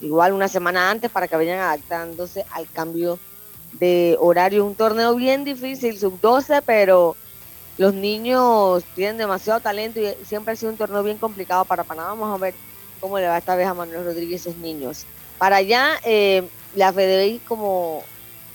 [0.00, 3.18] Igual una semana antes para que vayan adaptándose al cambio
[3.72, 4.64] de horario.
[4.64, 7.16] Un torneo bien difícil, sub-12, pero
[7.78, 12.10] los niños tienen demasiado talento y siempre ha sido un torneo bien complicado para Panamá.
[12.10, 12.54] Vamos a ver
[13.00, 15.04] cómo le va esta vez a Manuel Rodríguez y esos niños.
[15.38, 18.02] Para allá, eh, la FDI como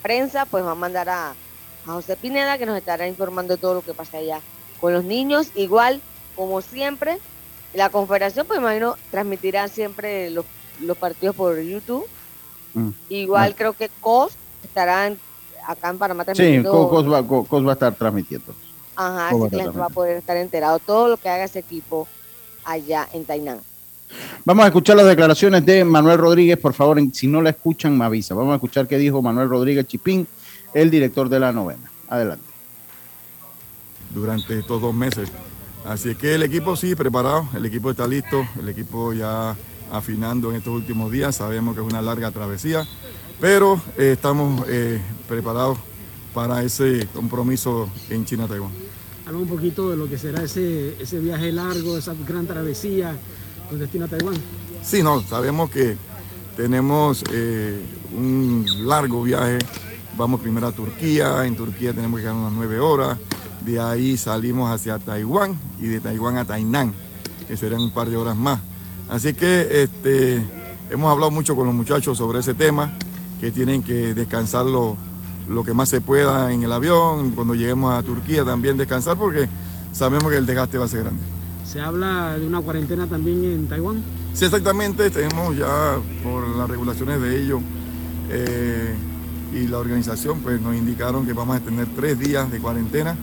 [0.02, 3.75] prensa, pues va a mandar a, a José Pineda, que nos estará informando de todo
[3.75, 4.41] lo que pasa allá
[4.80, 5.52] con los niños.
[5.56, 6.02] Igual,
[6.36, 7.19] como siempre,
[7.73, 10.45] la confederación, pues imagino, transmitirá siempre los,
[10.98, 12.06] partidos por YouTube.
[12.74, 12.89] Mm.
[13.10, 15.12] Igual creo que COS estará
[15.68, 16.72] acá en Panamá transmitiendo.
[16.72, 18.54] Sí, COS va, COS va a estar transmitiendo.
[18.96, 22.08] Ajá, así que la va a poder estar enterado todo lo que haga ese equipo
[22.65, 23.60] allá en Tainan.
[24.44, 28.06] Vamos a escuchar las declaraciones de Manuel Rodríguez, por favor, si no la escuchan, me
[28.06, 28.34] avisa.
[28.34, 30.28] Vamos a escuchar qué dijo Manuel Rodríguez Chipín,
[30.74, 31.92] el director de la novena.
[32.10, 32.46] Adelante.
[34.13, 35.30] Durante estos dos meses.
[35.86, 39.56] Así que el equipo sí, preparado, el equipo está listo, el equipo ya
[39.91, 42.88] afinando en estos últimos días, sabemos que es una larga travesía,
[43.39, 45.78] pero eh, estamos eh, preparados
[46.34, 48.71] para ese compromiso en China-Taiwán.
[49.25, 53.15] Habla un poquito de lo que será ese, ese viaje largo, esa gran travesía,
[53.69, 54.36] con destino a Taiwán?
[54.84, 55.95] Sí, no, sabemos que
[56.58, 57.82] tenemos eh,
[58.15, 59.60] un largo viaje.
[60.17, 63.17] Vamos primero a Turquía, en Turquía tenemos que quedar unas nueve horas,
[63.62, 66.93] de ahí salimos hacia Taiwán y de Taiwán a Tainan,
[67.47, 68.60] que serán un par de horas más.
[69.10, 70.43] Así que este,
[70.89, 72.91] hemos hablado mucho con los muchachos sobre ese tema,
[73.41, 74.98] que tienen que descansar lo,
[75.48, 79.50] lo que más se pueda en el avión, cuando lleguemos a Turquía también descansar, porque
[79.91, 81.22] sabemos que el desgaste va a ser grande.
[81.65, 84.04] ¿Se habla de una cuarentena también en Taiwán?
[84.34, 85.10] Sí, exactamente.
[85.12, 87.62] Tenemos ya por las regulaciones de ellos
[88.32, 88.95] eh,
[89.54, 93.15] y la organización, pues nos indicaron que vamos a tener tres días de cuarentena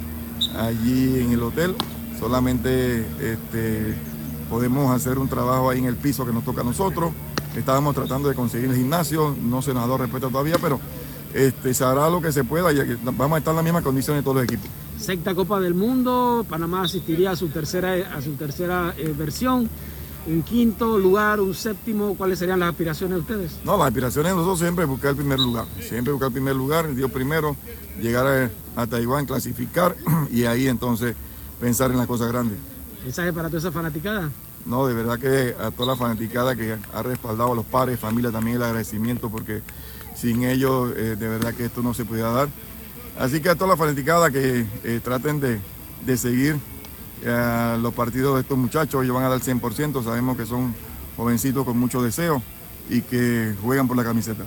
[0.57, 1.75] allí en el hotel.
[2.21, 3.97] Solamente este,
[4.49, 7.13] podemos hacer un trabajo ahí en el piso que nos toca a nosotros.
[7.57, 10.79] Estábamos tratando de conseguir el gimnasio, no se nos ha dado respuesta todavía, pero
[11.35, 14.23] este, se hará lo que se pueda y vamos a estar en las mismas condiciones
[14.23, 14.71] de todos los equipos.
[14.99, 19.69] Sexta Copa del Mundo, Panamá asistiría a su tercera, a su tercera eh, versión.
[20.27, 23.61] En quinto lugar, un séptimo, ¿cuáles serían las aspiraciones de ustedes?
[23.65, 25.67] No, las aspiraciones de nosotros siempre es buscar el primer lugar.
[25.81, 27.55] Siempre buscar el primer lugar, Dios primero,
[28.01, 29.95] llegar a, Taiwán, clasificar
[30.33, 31.15] y ahí entonces
[31.61, 32.59] pensar en las cosas grandes.
[33.07, 34.31] ¿Mensaje para toda esa fanaticada?
[34.65, 38.33] No, de verdad que a toda la fanaticada que ha respaldado a los padres, familia,
[38.33, 39.63] también el agradecimiento porque
[40.17, 42.49] sin ellos eh, de verdad que esto no se podía dar.
[43.17, 46.57] Así que a toda la fanaticada que eh, traten de, seguir
[47.23, 50.75] eh, los partidos de estos muchachos, ellos van a dar 100%, sabemos que son
[51.17, 52.43] jovencitos con mucho deseo
[52.91, 54.43] y que juegan por la camiseta.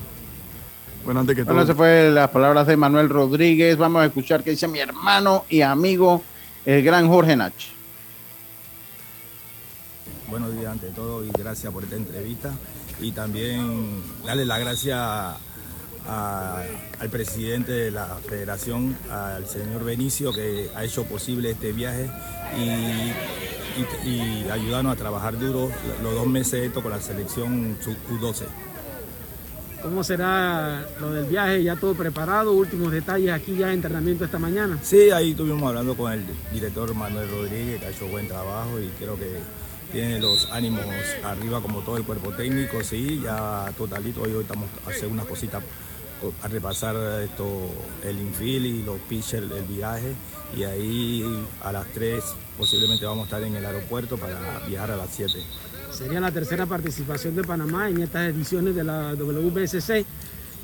[1.06, 1.54] Bueno, antes que todo.
[1.54, 3.78] Bueno, se fue las palabras de Manuel Rodríguez.
[3.78, 6.22] Vamos a escuchar qué dice mi hermano y amigo,
[6.66, 7.79] el gran Jorge Nach.
[10.30, 12.52] Buenos días ante todo y gracias por esta entrevista.
[13.02, 15.00] Y también darle las gracias
[16.08, 22.10] al presidente de la federación, al señor Benicio, que ha hecho posible este viaje
[22.58, 23.12] y,
[24.52, 25.72] ayudarnos a trabajar duro
[26.04, 27.78] los dos meses esto con la selección
[28.12, 28.44] U12.
[29.82, 31.64] ¿Cómo será lo del viaje?
[31.64, 32.52] ¿Ya todo preparado?
[32.52, 34.78] Últimos detalles aquí ya en entrenamiento esta mañana.
[34.84, 38.88] Sí, ahí estuvimos hablando con el director Manuel Rodríguez, que ha hecho buen trabajo y
[39.00, 39.40] creo que
[39.92, 40.86] tiene los ánimos
[41.24, 45.64] arriba como todo el cuerpo técnico, sí, ya totalito, hoy estamos a hacer unas cositas
[46.44, 47.48] a repasar esto,
[48.04, 50.14] el infield y los pitchers, el viaje
[50.56, 52.24] y ahí a las 3
[52.58, 55.34] posiblemente vamos a estar en el aeropuerto para viajar a las 7.
[55.92, 60.06] Sería la tercera participación de Panamá en estas ediciones de la WBSC.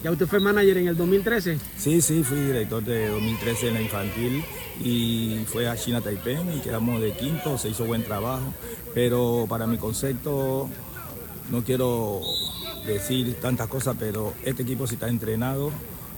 [0.06, 1.58] ¿Ya usted fue manager en el 2013?
[1.80, 4.46] Sí, sí, fui director de 2013 en la infantil
[4.80, 8.54] y fue a China Taipei y quedamos de quinto, se hizo buen trabajo,
[8.94, 10.70] pero para mi concepto
[11.50, 12.22] no quiero
[12.86, 15.72] decir tantas cosas, pero este equipo sí está entrenado,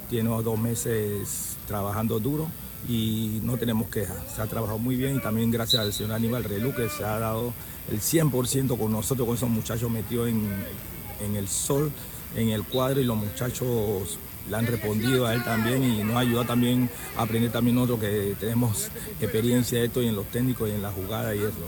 [0.10, 2.50] tiene dos meses trabajando duro
[2.90, 4.18] y no tenemos quejas.
[4.36, 7.20] Se ha trabajado muy bien y también gracias al señor Aníbal Relú que se ha
[7.20, 7.54] dado
[7.90, 10.46] el 100% con nosotros, con esos muchachos metidos en,
[11.22, 11.90] en el sol
[12.36, 14.18] en el cuadro y los muchachos
[14.50, 18.00] le han respondido a él también y nos ha ayudado también a aprender también nosotros
[18.00, 21.68] que tenemos experiencia de esto y en los técnicos y en la jugada y eso.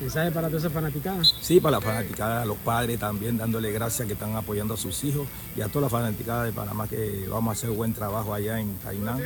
[0.00, 1.22] ¿Mensaje para toda esa fanaticada?
[1.40, 5.04] Sí, para la fanaticada, a los padres también, dándole gracias que están apoyando a sus
[5.04, 8.58] hijos y a toda la fanaticada de Panamá que vamos a hacer buen trabajo allá
[8.58, 9.20] en Tainan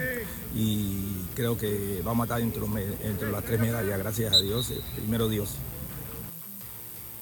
[0.54, 2.62] y creo que vamos a estar entre,
[3.08, 5.54] entre las tres medallas, gracias a Dios, eh, primero Dios.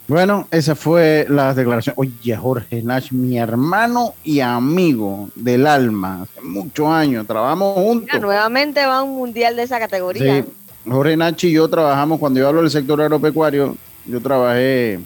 [0.07, 1.95] Bueno, esa fue la declaración.
[1.97, 8.09] Oye, Jorge Nash, mi hermano y amigo del alma, hace muchos años, trabajamos juntos.
[8.13, 10.43] Mira, nuevamente va a un mundial de esa categoría.
[10.43, 10.45] Sí,
[10.87, 15.01] Jorge Nachi y yo trabajamos, cuando yo hablo del sector agropecuario, yo trabajé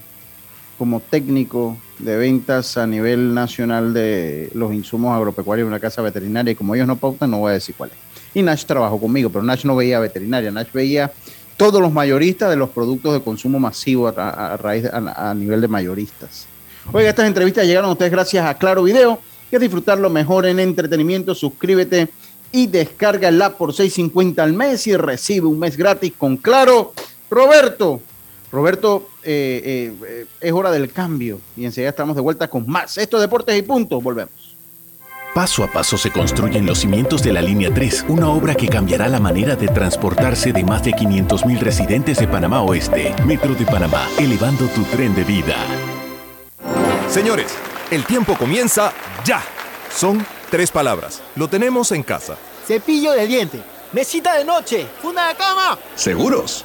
[0.77, 6.53] como técnico de ventas a nivel nacional de los insumos agropecuarios en una casa veterinaria
[6.53, 7.97] y como ellos no pautan, no voy a decir cuál es.
[8.35, 11.13] Y Nash trabajó conmigo, pero Nash no veía veterinaria, Nash veía
[11.59, 16.47] todos los mayoristas de los productos de consumo masivo a, raíz a, nivel de mayoristas.
[16.93, 19.19] Oiga, estas entrevistas llegaron a ustedes gracias a Claro Video.
[19.51, 22.09] Quieres disfrutarlo mejor en entretenimiento, suscríbete
[22.53, 26.95] y descarga el app por 6.50 al mes y recibe un mes gratis con Claro.
[27.29, 28.01] Roberto,
[28.51, 32.97] Roberto, eh, eh, eh, es hora del cambio y enseguida estamos de vuelta con más.
[32.97, 34.01] Esto es Deportes y Punto.
[34.01, 34.48] Volvemos.
[35.35, 39.09] Paso a paso se construyen los cimientos de la Línea 3, una obra que cambiará
[39.09, 43.15] la manera de transportarse de más de 500.000 residentes de Panamá Oeste.
[43.25, 45.57] Metro de Panamá, elevando tu tren de vida.
[47.09, 47.55] Señores,
[47.91, 48.93] el tiempo comienza
[49.25, 49.43] ya.
[49.95, 51.23] Son Tres palabras.
[51.37, 52.37] Lo tenemos en casa.
[52.67, 53.61] Cepillo de diente.
[53.93, 54.87] Mesita de noche.
[55.03, 55.79] Funda de cama.
[55.95, 56.65] ¿Seguros?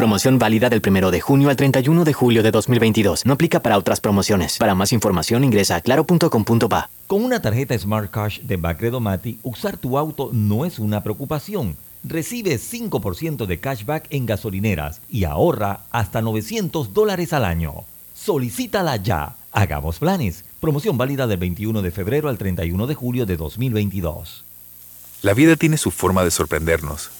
[0.00, 3.26] Promoción válida del 1 de junio al 31 de julio de 2022.
[3.26, 4.56] No aplica para otras promociones.
[4.56, 6.88] Para más información ingresa a claro.com.pa.
[7.06, 11.76] Con una tarjeta Smart Cash de Bacredo Mati, usar tu auto no es una preocupación.
[12.02, 17.84] Recibe 5% de cashback en gasolineras y ahorra hasta 900 dólares al año.
[18.14, 19.36] Solicítala ya.
[19.52, 20.46] Hagamos planes.
[20.60, 24.46] Promoción válida del 21 de febrero al 31 de julio de 2022.
[25.20, 27.19] La vida tiene su forma de sorprendernos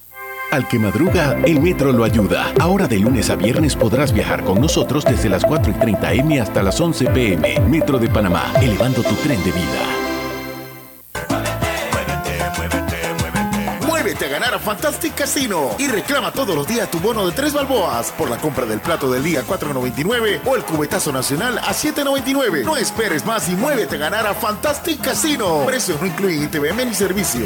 [0.51, 2.51] Al que madruga, el metro lo ayuda.
[2.59, 6.41] Ahora de lunes a viernes podrás viajar con nosotros desde las 4 y 30 M
[6.41, 7.61] hasta las 11 PM.
[7.69, 9.85] Metro de Panamá, elevando tu tren de vida.
[13.87, 17.53] Muévete a ganar a Fantastic Casino y reclama todos los días tu bono de 3
[17.53, 22.65] balboas por la compra del plato del día 4.99 o el cubetazo nacional a 7.99.
[22.65, 25.63] No esperes más y muévete a ganar a Fantastic Casino.
[25.65, 27.45] Precios no incluyen ITVM ni servicio.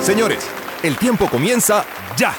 [0.00, 0.44] Señores,
[0.82, 1.84] el tiempo comienza
[2.16, 2.34] ya.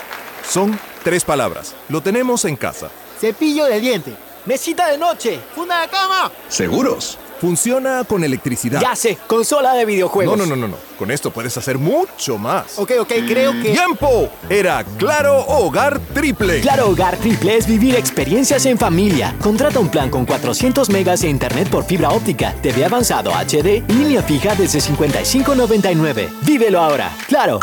[0.45, 1.73] Son tres palabras.
[1.87, 2.89] Lo tenemos en casa.
[3.19, 4.13] Cepillo de diente.
[4.45, 5.39] Mesita de noche.
[5.55, 6.29] Funda de cama.
[6.49, 7.17] ¿Seguros?
[7.43, 8.79] Funciona con electricidad.
[8.79, 10.37] Ya sé, consola de videojuegos.
[10.37, 12.79] No, no, no, no, Con esto puedes hacer mucho más.
[12.79, 13.73] Ok, ok, creo que.
[13.73, 14.29] ¡Tiempo!
[14.49, 16.61] Era Claro Hogar Triple.
[16.61, 19.35] Claro Hogar Triple es vivir experiencias en familia.
[19.41, 23.93] Contrata un plan con 400 megas de internet por fibra óptica, TV avanzado HD y
[23.93, 26.29] línea fija desde 55.99.
[26.45, 27.11] Vívelo ahora.
[27.27, 27.59] Claro.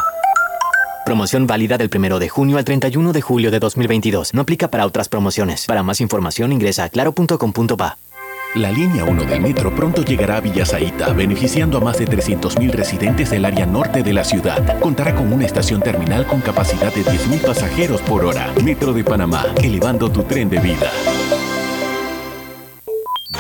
[1.07, 4.35] Promoción válida del 1 de junio al 31 de julio de 2022.
[4.35, 5.65] No aplica para otras promociones.
[5.65, 7.97] Para más información ingresa a claro.com.pa.
[8.57, 13.31] La línea 1 del metro pronto llegará a Villasaita, beneficiando a más de 300.000 residentes
[13.31, 14.81] del área norte de la ciudad.
[14.81, 18.53] Contará con una estación terminal con capacidad de 10.000 pasajeros por hora.
[18.65, 20.91] Metro de Panamá, elevando tu tren de vida.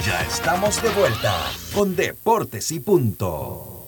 [0.07, 1.35] Ya estamos de vuelta
[1.75, 3.85] con Deportes y Punto.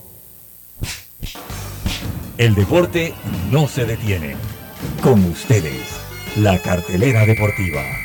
[2.37, 3.15] El deporte
[3.53, 4.35] no se detiene.
[5.01, 6.01] Con ustedes,
[6.37, 8.02] la cartelera deportiva.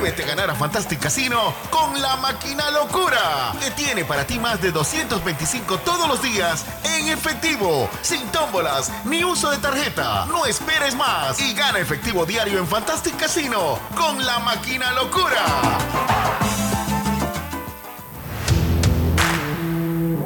[0.00, 4.58] Muévete a ganar a Fantastic Casino con la máquina locura, que tiene para ti más
[4.62, 6.64] de 225 todos los días
[6.96, 10.24] en efectivo, sin tómbolas ni uso de tarjeta.
[10.24, 15.44] No esperes más y gana efectivo diario en Fantastic Casino con la máquina locura.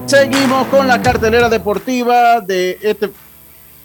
[0.07, 3.11] Seguimos con la cartelera deportiva de este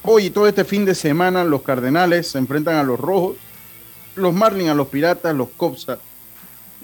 [0.04, 1.44] hoy y todo este fin de semana.
[1.44, 3.38] Los Cardenales se enfrentan a los Rojos,
[4.20, 5.88] los Marlins a los Piratas, los Cubs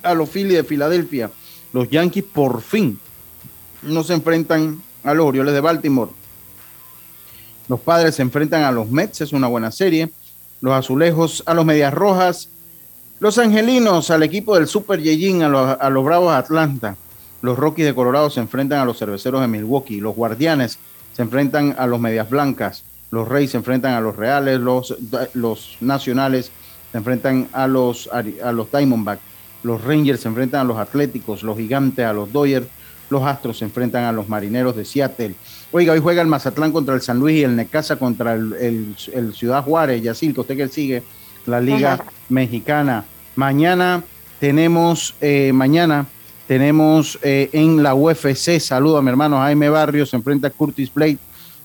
[0.03, 1.31] a, los Phillies de Filadelfia.
[1.73, 2.99] Los Yankees por fin
[3.81, 6.11] no se enfrentan a los Orioles de Baltimore.
[7.67, 10.11] Los Padres se enfrentan a los Mets, es una buena serie.
[10.61, 12.49] Los Azulejos a los Medias Rojas.
[13.19, 16.95] Los Angelinos al equipo del Super Yejin, a los, a los Bravos de Atlanta.
[17.41, 19.99] Los Rockies de Colorado se enfrentan a los Cerveceros de Milwaukee.
[19.99, 20.77] Los Guardianes
[21.13, 22.83] se enfrentan a los Medias Blancas.
[23.11, 24.59] Los Reyes se enfrentan a los Reales.
[24.59, 24.95] Los,
[25.33, 26.51] los Nacionales
[26.95, 29.21] se enfrentan a los, a los Diamondbacks.
[29.63, 31.43] Los Rangers se enfrentan a los Atléticos.
[31.43, 32.67] Los Gigantes a los Dodgers.
[33.09, 35.35] Los Astros se enfrentan a los Marineros de Seattle.
[35.73, 38.95] Oiga, hoy juega el Mazatlán contra el San Luis y el Necaxa contra el, el,
[39.11, 40.01] el Ciudad Juárez.
[40.03, 41.03] Yacil, que usted que sigue
[41.45, 43.03] la Liga Mexicana.
[43.35, 44.01] Mañana
[44.39, 46.05] tenemos, eh, mañana
[46.47, 51.17] tenemos eh, en la UFC, saludo a mi hermano Jaime Barrios, se enfrenta Curtis Blade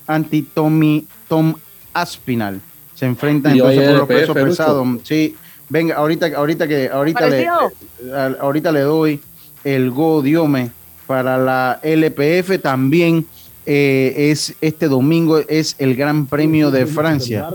[0.07, 1.55] anti Tommy Tom
[1.93, 2.59] Aspinal.
[3.01, 4.87] Se enfrentan entonces por los pesos PF, pesados.
[5.01, 5.35] Sí,
[5.69, 9.19] venga, ahorita, ahorita que ahorita le, eh, ahorita le doy
[9.63, 10.69] el Go Diome
[11.07, 13.25] para la LPF también.
[13.65, 17.49] eh, es este domingo es el Gran Premio de Francia.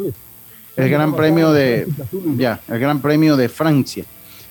[0.75, 1.87] El Gran Premio de
[2.37, 4.05] ya, el Gran Premio de Francia.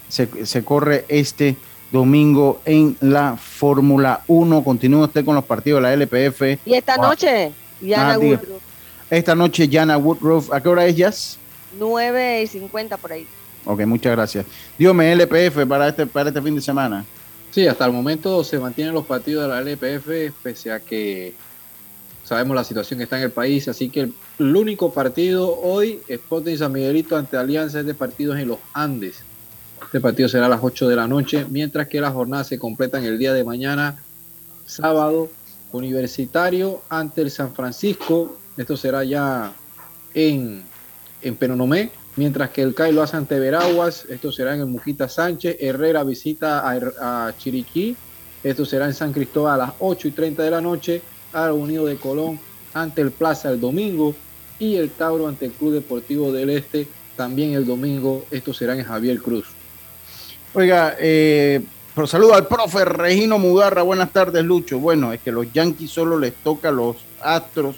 [0.07, 1.57] Se, se corre este
[1.91, 4.63] domingo en la Fórmula 1.
[4.63, 6.57] Continúa usted con los partidos de la LPF.
[6.65, 8.39] Y esta noche, Diana Ah,
[9.09, 10.51] Esta noche, Jana Woodruff.
[10.51, 11.37] ¿A qué hora es, Jazz?
[11.77, 13.27] 9 y 50 por ahí.
[13.65, 14.45] Ok, muchas gracias.
[14.77, 17.05] Dígame LPF para este, para este fin de semana.
[17.51, 21.33] Sí, hasta el momento se mantienen los partidos de la LPF, pese a que
[22.23, 23.67] sabemos la situación que está en el país.
[23.67, 28.37] Así que el, el único partido hoy, Sporting San Miguelito ante Alianza, es de partidos
[28.37, 29.23] en los Andes.
[29.83, 33.03] Este partido será a las 8 de la noche, mientras que las jornadas se completan
[33.05, 34.03] el día de mañana,
[34.65, 35.29] sábado,
[35.71, 38.37] Universitario ante el San Francisco.
[38.57, 39.53] Esto será ya
[40.13, 40.63] en,
[41.21, 44.05] en Penonomé, mientras que el CAI lo hace ante Veraguas.
[44.09, 45.57] Esto será en el Mujita Sánchez.
[45.59, 47.95] Herrera visita a, Chiriquí.
[48.43, 51.01] Esto será en San Cristóbal a las 8 y 30 de la noche.
[51.33, 52.39] Al Unido de Colón
[52.73, 54.15] ante el Plaza el domingo.
[54.57, 58.25] Y el Tauro ante el Club Deportivo del Este también el domingo.
[58.31, 59.47] Esto será en Javier Cruz.
[60.53, 61.61] Oiga, eh,
[62.05, 63.81] saludo al profe Regino Mudarra.
[63.81, 64.79] Buenas tardes, Lucho.
[64.79, 67.75] Bueno, es que los Yankees solo les toca los Astros,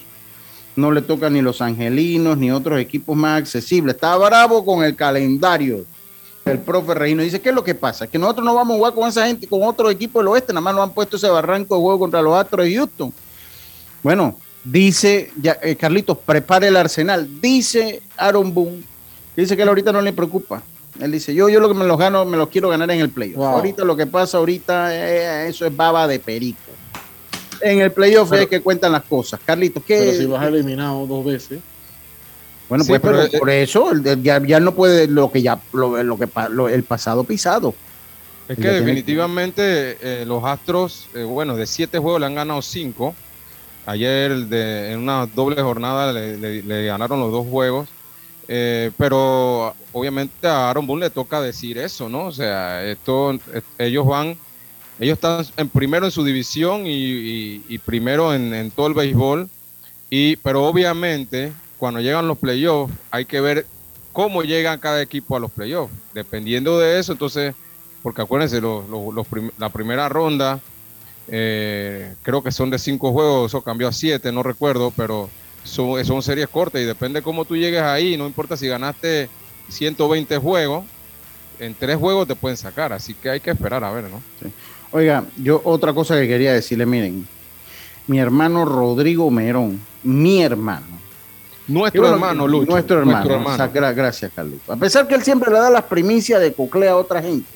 [0.78, 3.96] no le toca ni los Angelinos ni otros equipos más accesibles.
[3.96, 5.84] Está bravo con el calendario.
[6.46, 8.06] El profe Regino dice: ¿Qué es lo que pasa?
[8.06, 10.54] Que nosotros no vamos a jugar con esa gente, con otro equipo del oeste.
[10.54, 13.12] Nada más nos han puesto ese barranco de juego contra los Astros de Houston.
[14.04, 17.28] Bueno, dice ya, eh, Carlitos, prepare el arsenal.
[17.42, 18.84] Dice Aaron Boone,
[19.36, 20.62] dice que él ahorita no le preocupa.
[21.00, 23.10] Él dice, yo, yo lo que me los gano, me los quiero ganar en el
[23.10, 23.38] playoff.
[23.38, 23.48] Wow.
[23.48, 26.67] Ahorita lo que pasa ahorita, eh, eso es baba de perico.
[27.62, 29.40] En el playoff Pero- es que cuentan las cosas.
[29.46, 29.98] Carlitos, ¿qué?
[30.00, 31.60] Pero si vas eliminado dos veces.
[32.70, 33.92] Bueno, Sí, pues pero, pero eh, por eso
[34.22, 37.74] ya, ya no puede lo que ya lo, lo que lo- el pasado pisado.
[38.50, 43.14] Es que definitivamente eh, los Astros, eh, bueno, de siete juegos le han ganado cinco.
[43.86, 47.88] Ayer de- en una doble jornada le, le- le ganaron los dos juegos.
[48.50, 52.28] Eh, pero obviamente a Aaron Boone le toca decir eso, ¿no?
[52.28, 53.38] O sea, esto,
[53.78, 54.38] ellos van,
[55.00, 59.50] ellos están en primero en su división y, primero en, todo el béisbol.
[60.10, 63.66] Y, pero obviamente, cuando llegan los playoffs, hay que ver
[64.14, 65.94] cómo llegan cada equipo a los playoffs.
[66.14, 67.54] Dependiendo de eso, entonces,
[68.02, 68.62] porque acuérdense,
[69.58, 70.60] la primera ronda,
[71.28, 75.30] eh, creo que son de cinco juegos, eso cambió a siete, no recuerdo, pero
[75.64, 79.30] son, son series cortas y depende cómo tú llegues ahí, no importa si ganaste
[79.70, 80.86] 120 juegos,
[81.60, 84.22] en tres juegos te pueden sacar, así que hay que esperar a ver, ¿no?
[84.92, 87.28] Oiga, yo otra cosa que quería decirle, miren,
[88.08, 90.86] mi hermano Rodrigo Merón, mi hermano,
[91.68, 92.72] Nuestro bueno, hermano, Lucho.
[92.72, 93.18] Nuestro hermano.
[93.18, 93.54] Nuestro hermano.
[93.54, 94.72] O sea, gra- gracias, Carlito.
[94.72, 97.50] A pesar que él siempre le da las primicias de coclea a otra gente.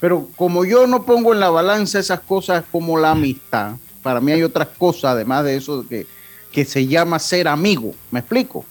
[0.00, 4.32] Pero como yo no pongo en la balanza esas cosas como la amistad, para mí
[4.32, 6.06] hay otras cosas, además de eso, que,
[6.50, 7.94] que se llama ser amigo.
[8.10, 8.64] ¿Me explico?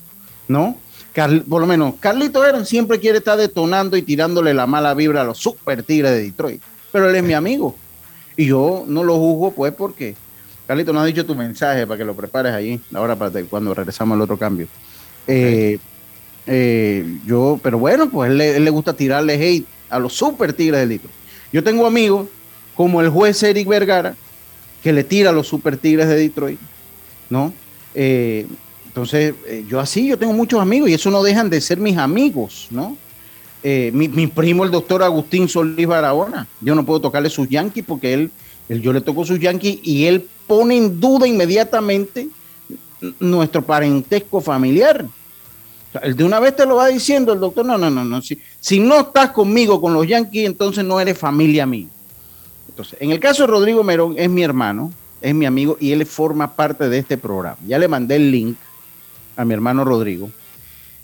[0.49, 0.75] ¿No?
[1.13, 5.21] Carl- por lo menos, Carlito Heron siempre quiere estar detonando y tirándole la mala vibra
[5.21, 6.61] a los super tigres de Detroit.
[6.91, 7.75] Pero él es mi amigo.
[8.37, 10.15] Y yo no lo juzgo, pues, porque
[10.67, 14.15] Carlito no ha dicho tu mensaje para que lo prepares ahí, ahora para cuando regresamos
[14.15, 14.67] al otro cambio.
[15.27, 15.77] Eh,
[16.47, 20.53] eh, yo, pero bueno, pues él, le- él le gusta tirarle hate a los super
[20.53, 21.13] tigres del Detroit.
[21.51, 22.27] Yo tengo amigos
[22.75, 24.15] como el juez Eric Vergara,
[24.81, 26.59] que le tira a los super tigres de Detroit,
[27.29, 27.51] ¿no?
[27.93, 28.47] Eh,
[28.87, 29.33] entonces,
[29.67, 32.95] yo así, yo tengo muchos amigos y eso no dejan de ser mis amigos, ¿no?
[33.61, 38.13] Eh, mi, primo, el doctor Agustín Solís Barahona, yo no puedo tocarle sus yankees porque
[38.13, 38.31] él,
[38.69, 42.29] él- yo le toco sus yankees y él pone en duda inmediatamente
[43.19, 45.05] nuestro parentesco familiar.
[45.05, 48.21] O sea, de una vez te lo va diciendo el doctor, no, no, no, no.
[48.21, 51.87] Si, si no estás conmigo con los Yankees, entonces no eres familia mía.
[52.69, 56.05] Entonces, en el caso de Rodrigo Merón, es mi hermano, es mi amigo y él
[56.05, 57.57] forma parte de este programa.
[57.67, 58.55] Ya le mandé el link
[59.35, 60.29] a mi hermano Rodrigo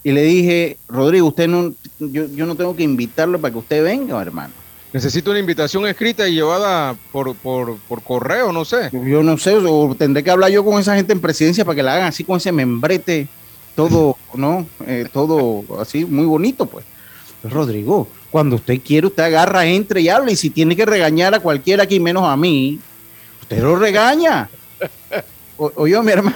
[0.06, 3.84] y le dije, Rodrigo, usted no, yo, yo no tengo que invitarlo para que usted
[3.84, 4.54] venga, hermano.
[4.94, 8.92] Necesito una invitación escrita y llevada por, por, por correo, no sé.
[8.94, 11.82] Yo no sé, o tendré que hablar yo con esa gente en presidencia para que
[11.84, 13.28] la hagan así con ese membrete,
[13.76, 14.68] todo, ¿no?
[14.86, 16.86] Eh, todo así, muy bonito, pues.
[17.44, 20.32] Rodrigo, cuando usted quiere, usted agarra, entre y habla.
[20.32, 22.80] Y si tiene que regañar a cualquiera aquí, menos a mí,
[23.42, 24.50] usted lo regaña.
[25.58, 26.36] O- Oye, mi hermano,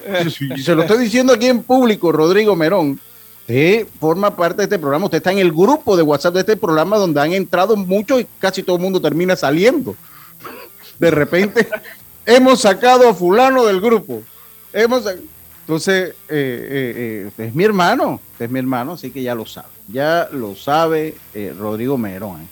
[0.62, 3.00] se lo estoy diciendo aquí en público, Rodrigo Merón.
[3.40, 6.56] Usted forma parte de este programa, usted está en el grupo de WhatsApp de este
[6.56, 9.96] programa donde han entrado muchos y casi todo el mundo termina saliendo.
[10.98, 11.66] De repente,
[12.26, 14.22] hemos sacado a fulano del grupo.
[14.72, 19.34] Entonces, eh, eh, eh, usted es mi hermano, usted es mi hermano, así que ya
[19.34, 19.68] lo sabe.
[19.88, 21.16] Ya lo sabe
[21.58, 22.48] Rodrigo Merón.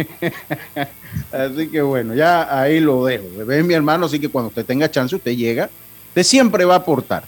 [1.32, 3.24] así que bueno, ya ahí lo dejo.
[3.50, 5.70] Es mi hermano, así que cuando usted tenga chance, usted llega,
[6.08, 7.24] usted siempre va a aportar.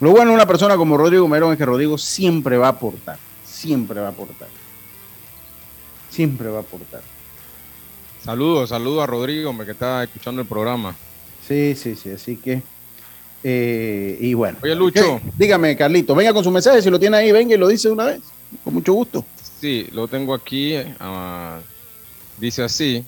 [0.00, 3.18] Lo bueno de una persona como Rodrigo Merón es que Rodrigo siempre va a aportar,
[3.44, 4.48] siempre va a aportar.
[6.10, 7.02] Siempre va a aportar.
[8.24, 10.96] Saludos, saludos a Rodrigo, hombre, que está escuchando el programa.
[11.46, 12.62] Sí, sí, sí, así que.
[13.44, 14.58] eh, y bueno.
[14.62, 15.20] Oye, Lucho.
[15.22, 15.32] ¿Qué?
[15.36, 18.06] Dígame, Carlito, venga con su mensaje, si lo tiene ahí, venga y lo dice una
[18.06, 18.20] vez.
[18.64, 19.24] Con mucho gusto.
[19.60, 20.74] Sí, lo tengo aquí.
[21.00, 21.58] ah,
[22.38, 23.04] dice así.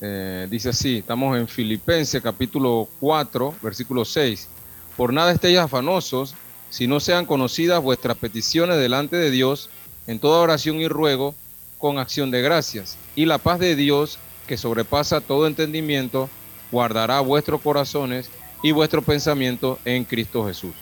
[0.00, 4.48] Eh, dice así, estamos en Filipenses capítulo 4, versículo 6.
[4.96, 6.34] Por nada estéis afanosos,
[6.70, 9.70] si no sean conocidas vuestras peticiones delante de Dios
[10.06, 11.34] en toda oración y ruego
[11.78, 12.96] con acción de gracias.
[13.16, 16.28] Y la paz de Dios, que sobrepasa todo entendimiento,
[16.70, 18.28] guardará vuestros corazones
[18.62, 20.74] y vuestro pensamiento en Cristo Jesús.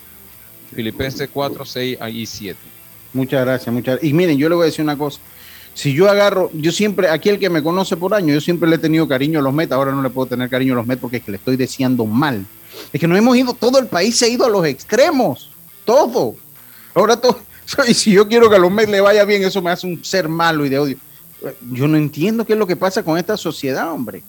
[0.74, 2.58] Filipenses 4, 6 y 7.
[3.12, 5.20] Muchas gracias, muchas Y miren, yo le voy a decir una cosa.
[5.74, 8.76] Si yo agarro, yo siempre, aquí el que me conoce por años, yo siempre le
[8.76, 11.00] he tenido cariño a los Mets, ahora no le puedo tener cariño a los Mets
[11.00, 12.44] porque es que le estoy deseando mal.
[12.92, 15.50] Es que nos hemos ido, todo el país se ha ido a los extremos,
[15.84, 16.34] todo.
[16.94, 17.38] Ahora todo,
[17.88, 20.04] y si yo quiero que a los Mets le vaya bien, eso me hace un
[20.04, 20.96] ser malo y de odio.
[21.70, 24.22] Yo no entiendo qué es lo que pasa con esta sociedad, hombre.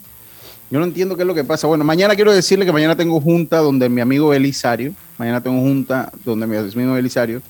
[0.71, 1.67] Yo no entiendo qué es lo que pasa.
[1.67, 6.11] Bueno, mañana quiero decirle que mañana tengo junta donde mi amigo Belisario, mañana tengo junta
[6.25, 7.43] donde mi amigo Belisario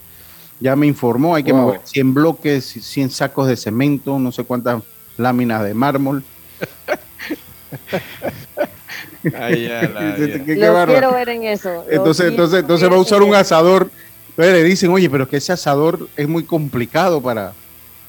[0.63, 1.61] ya me informó, hay que Wow.
[1.61, 4.81] mover 100 bloques, 100 sacos de cemento, no sé cuántas
[5.17, 6.23] láminas de mármol.
[9.37, 10.45] Ay, ya, la- Qué- ya.
[10.45, 11.83] qué Lo quiero ver en eso.
[11.89, 13.37] Entonces, entonces, entonces va a usar un eso.
[13.39, 13.91] asador.
[14.29, 17.51] Entonces le dicen, oye, pero que ese asador es muy complicado para,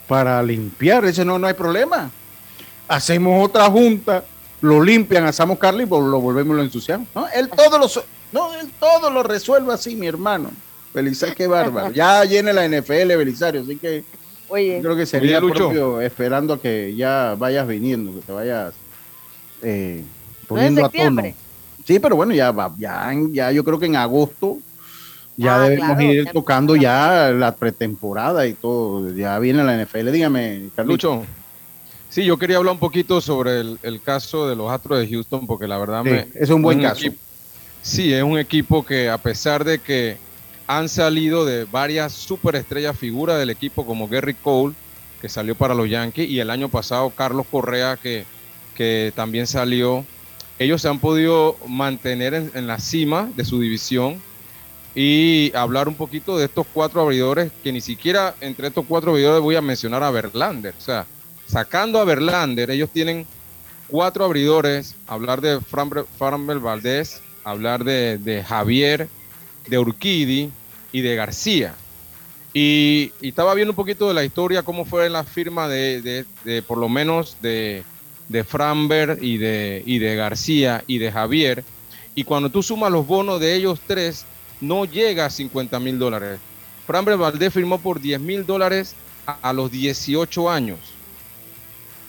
[0.07, 1.05] para limpiar.
[1.07, 2.09] Ese no, no hay problema.
[2.87, 4.23] Hacemos otra junta,
[4.61, 7.09] lo limpian, asamos carne y lo volvemos y lo ensuciamos.
[7.17, 7.27] ¿no?
[7.35, 7.89] Él todo lo,
[8.31, 10.51] no, él todo lo resuelve así, mi hermano.
[10.95, 11.93] Belisario, qué bárbaro.
[11.93, 14.05] Ya llena la NFL, Belisario, así que
[14.49, 15.65] Oye, creo que sería Oye, Lucho.
[15.69, 18.73] propio esperando a que ya vayas viniendo, que te vayas
[19.63, 20.03] eh,
[20.43, 21.23] no poniendo a tono.
[21.85, 24.59] Sí, pero bueno, ya va, ya, ya yo creo que en agosto
[25.37, 29.13] ya Ah, debemos claro, ir ya tocando ya la pretemporada y todo.
[29.15, 30.13] Ya viene la NFL.
[30.13, 31.17] Dígame, Carlitos.
[31.19, 31.27] Lucho,
[32.09, 35.47] sí, yo quería hablar un poquito sobre el, el caso de los Astros de Houston,
[35.47, 37.01] porque la verdad Sí, me, es un buen caso.
[37.07, 37.17] equipo-
[37.83, 40.17] sí, es un equipo que a pesar de que
[40.67, 44.75] han salido de varias superestrellas figuras del equipo como Gary Cole,
[45.21, 48.25] que salió para los Yankees, y el año pasado Carlos Correa, que,
[48.75, 50.05] que también salió,
[50.59, 54.21] ellos se han podido mantener en, la cima de su división
[54.95, 59.43] y hablar un poquito de estos cuatro abridores, que ni siquiera entre estos cuatro abridores
[59.43, 60.75] voy a mencionar a Verlander.
[60.79, 61.07] O sea,
[61.47, 63.27] sacando a Verlander, ellos tienen
[63.89, 69.09] cuatro abridores, hablar de Framber Valdez, hablar de, de Javier,
[69.67, 70.51] de Urquidi
[70.93, 71.75] y de García.
[72.53, 76.25] Y, estaba viendo un poquito de la historia, cómo fue la firma de,
[76.67, 77.83] por lo menos de,
[78.29, 78.45] de
[79.21, 81.65] y de, y de García y de Javier.
[82.15, 84.25] Y cuando tú sumas los bonos de ellos tres,
[84.61, 86.39] no llega a 50 mil dólares.
[86.87, 88.95] Framber Valdés firmó por 10 mil dólares
[89.27, 90.79] a, los 18 años.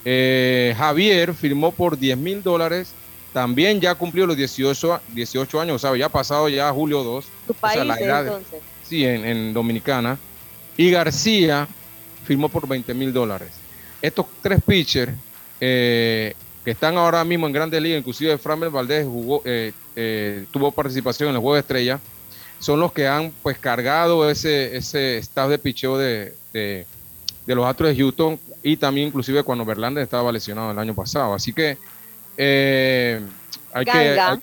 [0.03, 2.91] Eh, Javier firmó por 10 mil dólares,
[3.33, 5.99] también ya cumplió los 18, a- 18 años, ¿sabes?
[5.99, 7.25] Ya ha pasado ya julio 2.
[7.45, 8.61] Tu o sea, país, entonces.
[8.83, 10.17] Sí, en, en Dominicana.
[10.77, 11.67] Y García
[12.25, 13.49] firmó por 20 mil dólares.
[14.01, 15.11] Estos tres pitchers
[15.61, 16.33] eh,
[16.63, 21.29] que están ahora mismo en Grandes Ligas, inclusive Framber Valdés jugó, eh, eh, tuvo participación
[21.29, 21.99] en el Juego de Estrella,
[22.59, 26.85] son los que han pues cargado ese, ese staff de picheo de, de,
[27.45, 31.33] de los Astros de Houston y también inclusive cuando Verlander estaba lesionado el año pasado.
[31.33, 31.77] Así que
[32.37, 33.21] eh,
[33.73, 34.19] hay que...
[34.19, 34.39] Hay-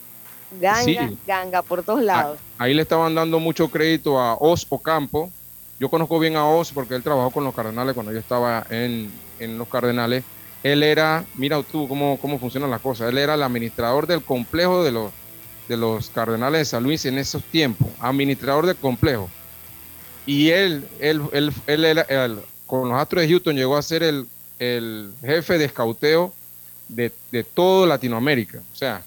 [0.60, 1.18] ganga, Sí.
[1.26, 2.38] ganga por todos lados.
[2.58, 5.30] Ahí le estaban dando mucho crédito a Oz Ocampo.
[5.78, 9.10] Yo conozco bien a Oz porque él trabajó con los Cardenales cuando yo estaba en,
[9.38, 10.24] en los Cardenales.
[10.62, 14.84] Él era, mira tú cómo, cómo funcionan las cosas, él era el administrador del complejo
[14.84, 15.10] de los,
[15.68, 19.28] de los Cardenales de San Luis en esos tiempos, administrador del complejo.
[20.24, 24.02] Y él, él, él, él era, el- con los Astros de Houston llegó a ser
[24.04, 24.26] el,
[24.60, 26.32] el jefe de escauteo
[26.88, 28.58] de, de todo Latinoamérica.
[28.72, 29.02] O sea,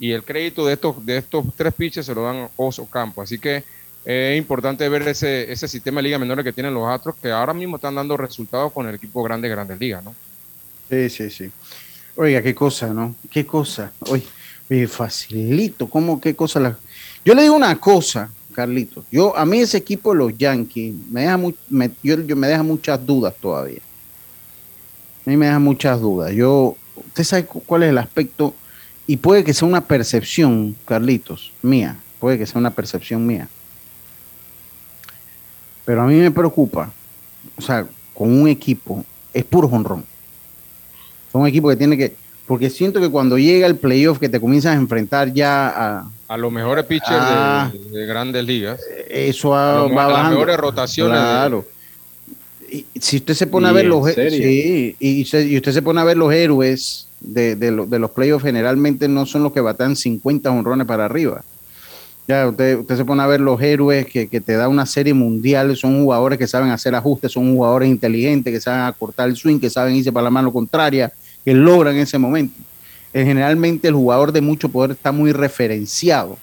[0.00, 3.22] y el crédito de estos, de estos tres pitches se lo dan Oso Campo.
[3.22, 3.62] Así que
[4.04, 7.52] es importante ver ese, ese sistema de liga menores que tienen los Astros, que ahora
[7.52, 10.14] mismo están dando resultados con el equipo grande de Grandes Ligas, ¿no?
[10.88, 11.50] Sí, sí, sí.
[12.16, 13.14] Oiga, qué cosa, ¿no?
[13.30, 13.92] Qué cosa.
[14.08, 16.60] Oye, facilito, ¿cómo qué cosa?
[16.60, 16.76] La...
[17.24, 19.04] Yo le digo una cosa, Carlito.
[19.12, 22.62] Yo, a mí ese equipo los Yankees me deja, mu- me, yo, yo- me deja
[22.62, 23.80] muchas dudas todavía.
[25.26, 26.32] A mí me deja muchas dudas.
[26.32, 28.54] Yo, usted sabe cu- cuál es el aspecto,
[29.12, 33.48] y puede que sea una percepción, Carlitos, mía, puede que sea una percepción mía.
[35.84, 36.92] Pero a mí me preocupa,
[37.56, 40.04] o sea, con un equipo, es puro jonrón.
[41.32, 42.14] Son un equipo que tiene que,
[42.46, 46.36] porque siento que cuando llega el playoff que te comienzas a enfrentar ya a A
[46.36, 47.70] los mejores pitchers Ah.
[47.72, 48.80] de, de Grandes Ligas.
[49.08, 51.66] eso A va, lo- va a las mejores rotaciones de- Claro.
[52.70, 55.22] Y si usted se pone a ¿Y ver los sí, y
[55.56, 59.42] usted se pone a ver los héroes de, de, de los playoffs generalmente no son
[59.42, 61.42] los que batan 50 honrones para arriba.
[62.28, 65.12] Ya, usted, usted se pone a ver los héroes que, que te da una serie
[65.12, 69.58] mundial, son jugadores que saben hacer ajustes, son jugadores inteligentes, que saben acortar el swing,
[69.58, 71.12] que saben irse para la mano contraria,
[71.44, 72.54] que logran ese momento.
[73.12, 76.38] Eh, generalmente el jugador de mucho poder está muy referenciado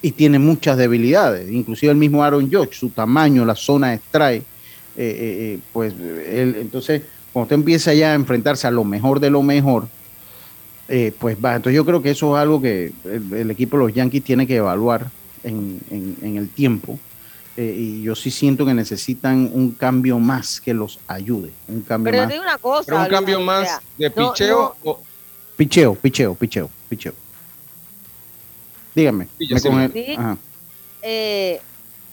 [0.00, 4.42] y tiene muchas debilidades, inclusive el mismo Aaron Judge, su tamaño, la zona de eh,
[4.96, 7.02] eh, pues él, entonces
[7.32, 9.88] cuando usted empieza ya a enfrentarse a lo mejor de lo mejor,
[10.94, 13.84] eh, pues va, entonces yo creo que eso es algo que el, el equipo de
[13.84, 15.10] los Yankees tiene que evaluar
[15.42, 16.98] en, en- en el tiempo.
[17.56, 22.10] eh, y yo sí siento que necesitan un cambio más que los ayude, un cambio
[22.10, 22.28] Pero más.
[22.28, 22.84] te digo una cosa.
[22.86, 24.74] Pero un Luis, cambio o más sea, de picheo.
[24.84, 25.00] no- o-
[25.56, 27.12] Picheo, picheo, picheo, picheo.
[28.94, 29.28] Dígame.
[29.38, 30.14] Sí, con el- Sí.
[30.18, 30.36] ajá.
[31.02, 31.60] eh,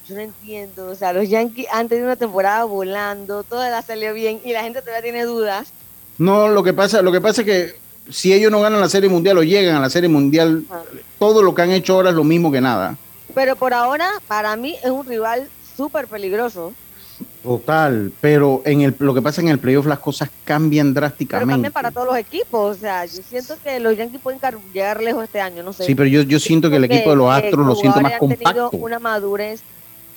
[0.08, 0.88] yo no entiendo.
[0.90, 4.64] O sea, los Yankees han tenido una temporada volando, toda la salió bien y la
[4.64, 5.72] gente todavía tiene dudas.
[6.18, 7.76] No, lo que pasa, lo que pasa es que
[8.10, 10.66] si ellos no ganan la Serie Mundial o llegan a la Serie Mundial,
[11.18, 12.98] todo lo que han hecho ahora es lo mismo que nada.
[13.34, 15.48] Pero por ahora, para mí, es un rival
[15.78, 16.74] súper peligroso.
[17.44, 21.54] Total, pero en el, lo que pasa en el playoff las cosas cambian Pero drásticamente.
[21.54, 22.78] también para todos los equipos.
[22.78, 24.40] O sea, yo siento que los Yankees pueden
[24.74, 25.64] llegar lejos este año.
[25.64, 25.86] No sé.
[25.86, 28.20] Sí, pero yo, yo siento que el equipo de los Astros lo siento más han
[28.20, 28.78] tenido compacto.
[28.78, 29.62] una madurez.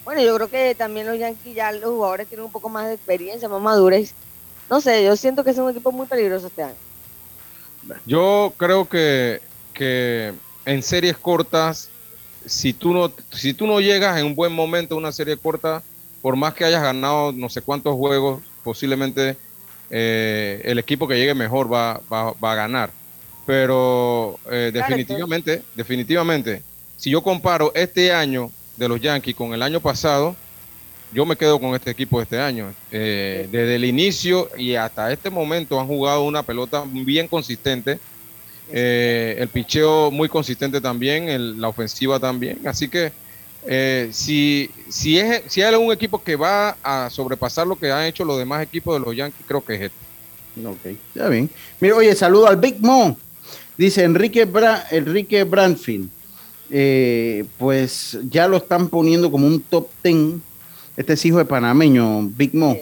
[0.05, 2.95] Bueno, yo creo que también los Yankees ya los jugadores tienen un poco más de
[2.95, 4.15] experiencia, más madurez.
[4.69, 6.75] No sé, yo siento que es un equipo muy peligroso este año.
[8.07, 9.41] Yo creo que,
[9.75, 10.33] que
[10.65, 11.89] en series cortas,
[12.47, 15.83] si tú, no, si tú no llegas en un buen momento a una serie corta,
[16.21, 19.37] por más que hayas ganado no sé cuántos juegos, posiblemente
[19.91, 22.91] eh, el equipo que llegue mejor va, va, va a ganar.
[23.45, 26.63] Pero eh, definitivamente, definitivamente,
[26.97, 30.37] si yo comparo este año de los Yankees con el año pasado,
[31.13, 32.73] yo me quedo con este equipo de este año.
[32.91, 37.99] Eh, desde el inicio y hasta este momento han jugado una pelota bien consistente.
[38.71, 42.59] Eh, el picheo muy consistente también, el- la ofensiva también.
[42.67, 43.13] Así que
[43.67, 48.05] eh, si, si, es, si hay algún equipo que va a sobrepasar lo que han
[48.07, 50.67] hecho los demás equipos de los Yankees, creo que es este.
[50.67, 51.49] Ok, ya bien.
[51.81, 53.17] Mira, oye, saludo al Big Mo.
[53.77, 56.09] Dice Enrique, Bra- Enrique Brandfield.
[56.71, 60.41] Eh, pues ya lo están poniendo como un top 10.
[61.03, 62.77] Este es hijo de panameño, Big Mo.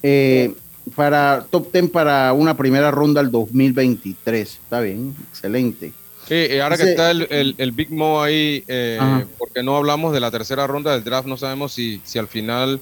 [0.00, 0.54] Eh,
[0.94, 4.48] para top 10 para una primera ronda al 2023.
[4.62, 5.92] Está bien, excelente.
[6.28, 10.20] Eh, ahora que está el, el- el Big Mo ahí, eh, porque no hablamos de
[10.20, 12.80] la tercera ronda del draft, no sabemos si, si al final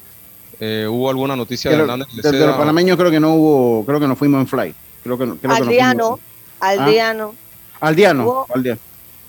[0.61, 4.09] eh, hubo alguna noticia De, Hernández de- los panameños creo que no hubo, creo que
[4.09, 4.77] nos fuimos en flight.
[5.03, 6.21] Creo que, no- creo que nos Aldeano, fuimos-
[6.61, 7.35] Aldeano.
[7.81, 8.81] Aldeano, Aldeano.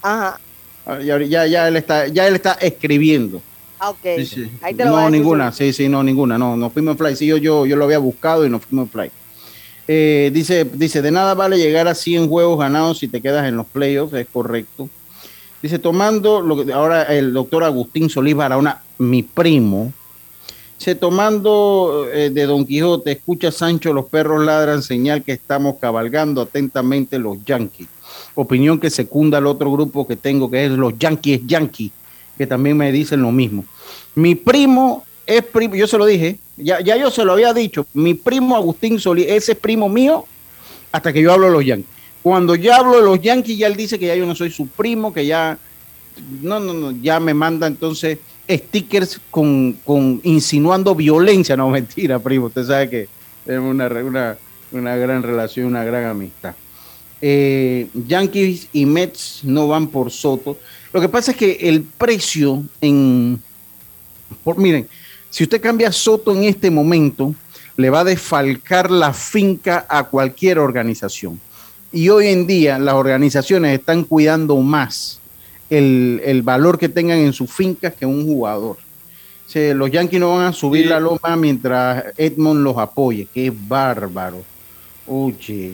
[0.02, 0.40] Ajá.
[0.86, 3.42] Ah, Ya, ya, ya él está, ya él está escribiendo.
[3.80, 4.00] Ah, ok.
[4.18, 4.52] Sí, sí.
[4.62, 6.98] Ahí te lo voy a No, ninguna, sí, sí, no, ninguna, no, nos fuimos en
[6.98, 7.18] flight.
[7.18, 9.12] Sí, yo, yo, yo lo había buscado y nos fuimos en flight.
[9.88, 13.58] Eh, dice, dice, de nada vale llegar a 100 juegos ganados si te quedas en
[13.58, 14.88] los playoffs, es correcto.
[15.64, 19.92] Dice, tomando, lo que, ahora el doctor Agustín Solís Barahona, mi primo,
[20.78, 26.42] dice, tomando eh, de Don Quijote, escucha Sancho, los perros ladran, señal que estamos cabalgando
[26.42, 27.88] atentamente los Yankees.
[28.36, 31.92] Opinión que secunda al otro grupo que tengo, que es los Yankees Yankees,
[32.40, 33.66] que también me dicen lo mismo.
[34.16, 37.86] Mi primo es primo, yo se lo dije, ya, ya yo se lo había dicho,
[37.94, 40.26] mi primo Agustín Solís, ese es primo mío
[40.90, 41.92] hasta que yo hablo de los Yankees.
[42.24, 44.68] Cuando yo hablo de los Yankees, ya él dice que ya yo no soy su
[44.68, 45.58] primo, que ya,
[46.42, 48.20] no, no, no, ya me manda entonces
[48.50, 53.10] stickers con, con insinuando violencia, no mentira, primo, usted sabe que
[53.46, 54.38] tenemos una, una,
[54.72, 56.56] una gran relación, una gran amistad.
[57.22, 60.58] Eh, Yankees y Mets no van por Soto.
[60.92, 63.42] Lo que pasa es que el precio en,
[64.44, 64.88] por, miren,
[65.30, 67.36] si usted cambia Soto en este momento,
[67.78, 71.40] le va a desfalcar la finca a cualquier organización.
[71.92, 75.20] Y hoy en día las organizaciones están cuidando más
[75.70, 78.78] el, el valor que tengan en sus fincas que un jugador.
[79.48, 83.48] O sea, los Yankees no van a subir la loma mientras Edmond los apoye, que
[83.48, 84.44] es bárbaro.
[85.08, 85.74] Oye.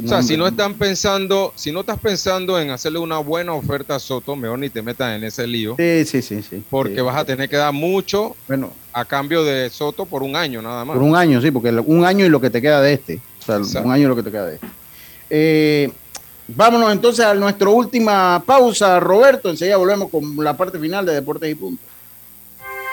[0.00, 3.52] Que O sea, si no están pensando, si no estás pensando en hacerle una buena
[3.54, 5.74] oferta a Soto, mejor ni te metas en ese lío.
[5.78, 6.62] Sí, sí, sí, sí.
[6.70, 7.00] Porque Sí.
[7.00, 10.84] vas a tener que dar mucho Bueno, a cambio de Soto por un año nada
[10.84, 10.94] más.
[10.94, 13.20] Por un año, sí, porque un año y lo que te queda de este.
[13.40, 13.86] O sea, Exacto.
[13.88, 14.66] un año y lo que te queda de este.
[15.30, 15.92] Eh,
[16.48, 19.50] vámonos entonces a nuestra última pausa, Roberto.
[19.50, 21.86] Enseguida volvemos con la parte final de Deportes y Puntos.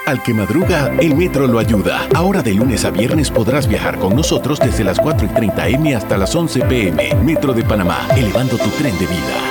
[0.08, 2.08] Al que madruga, el metro lo ayuda.
[2.16, 5.96] Ahora de lunes a viernes podrás viajar con nosotros desde las 4 y 30 M
[5.98, 7.14] hasta las 11 PM.
[7.26, 9.42] Metro de Panamá, elevando tu tren de vida.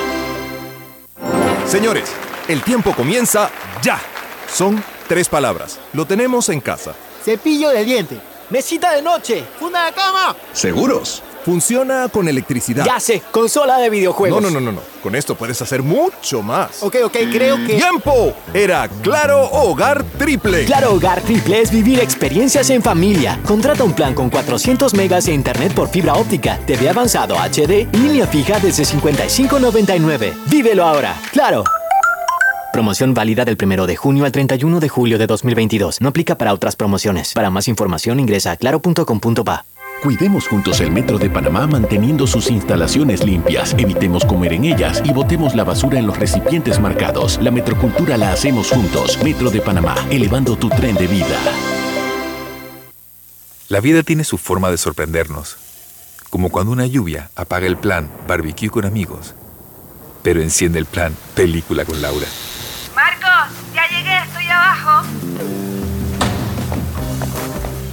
[1.67, 2.11] Señores,
[2.47, 3.51] el tiempo comienza
[3.83, 3.99] ya.
[4.51, 5.79] Son tres palabras.
[5.93, 6.95] Lo tenemos en casa.
[7.23, 8.19] Cepillo de diente.
[8.49, 9.43] Mesita de noche.
[9.59, 10.35] Funda de cama.
[10.53, 11.21] ¿Seguros?
[11.47, 12.83] Funciona con electricidad.
[12.83, 14.41] Ya sé, consola de videojuegos.
[14.41, 14.81] No, no, no, no, no.
[15.01, 16.83] Con esto puedes hacer mucho más.
[16.83, 17.75] Ok, ok, creo que.
[17.75, 18.33] ¡Tiempo!
[18.53, 20.65] Era Claro Hogar Triple.
[20.65, 23.39] Claro Hogar Triple es vivir experiencias en familia.
[23.45, 27.97] Contrata un plan con 400 megas de internet por fibra óptica, TV avanzado HD y
[27.97, 30.33] línea fija desde 55.99.
[30.47, 31.15] Vívelo ahora.
[31.31, 31.63] Claro.
[32.73, 36.01] Promoción válida del 1 de junio al 31 de julio de 2022.
[36.01, 37.31] No aplica para otras promociones.
[37.33, 39.63] Para más información ingresa a claro.com.pa.
[40.01, 45.11] Cuidemos juntos el Metro de Panamá manteniendo sus instalaciones limpias, evitemos comer en ellas y
[45.11, 47.39] botemos la basura en los recipientes marcados.
[47.41, 49.17] La metrocultura la hacemos juntos.
[49.23, 51.39] Metro de Panamá, elevando tu tren de vida.
[53.69, 55.57] La vida tiene su forma de sorprendernos,
[56.29, 59.33] como cuando una lluvia apaga el plan barbecue con amigos,
[60.21, 62.27] pero enciende el plan película con Laura.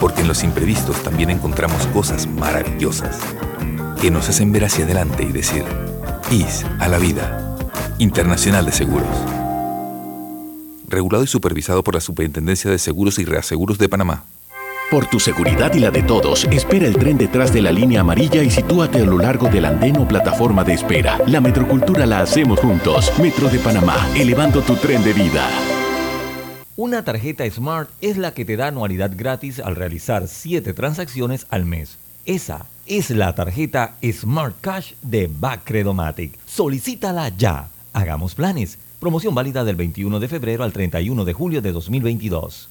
[0.05, 3.19] Porque en los imprevistos también encontramos cosas maravillosas
[3.99, 5.65] que nos hacen ver hacia adelante y decir,
[6.31, 7.57] IS a la vida.
[7.97, 9.09] Internacional de Seguros.
[10.89, 14.25] Regulado y supervisado por la Superintendencia de Seguros y Reaseguros de Panamá.
[14.91, 18.43] Por tu seguridad y la de todos, espera el tren detrás de la línea amarilla
[18.43, 21.19] y sitúate a lo largo del andén o plataforma de espera.
[21.27, 23.11] La metrocultura la hacemos juntos.
[23.19, 25.49] Metro de Panamá, elevando tu tren de vida.
[26.77, 31.66] Una tarjeta Smart es la que te da anualidad gratis al realizar 7 transacciones al
[31.66, 31.99] mes.
[32.27, 36.37] Esa es la tarjeta Smart Cash de Bacredomatic.
[36.47, 37.68] Solicítala ya.
[37.93, 38.79] Hagamos planes.
[38.99, 42.70] Promoción válida del 21 de febrero al 31 de julio de 2022.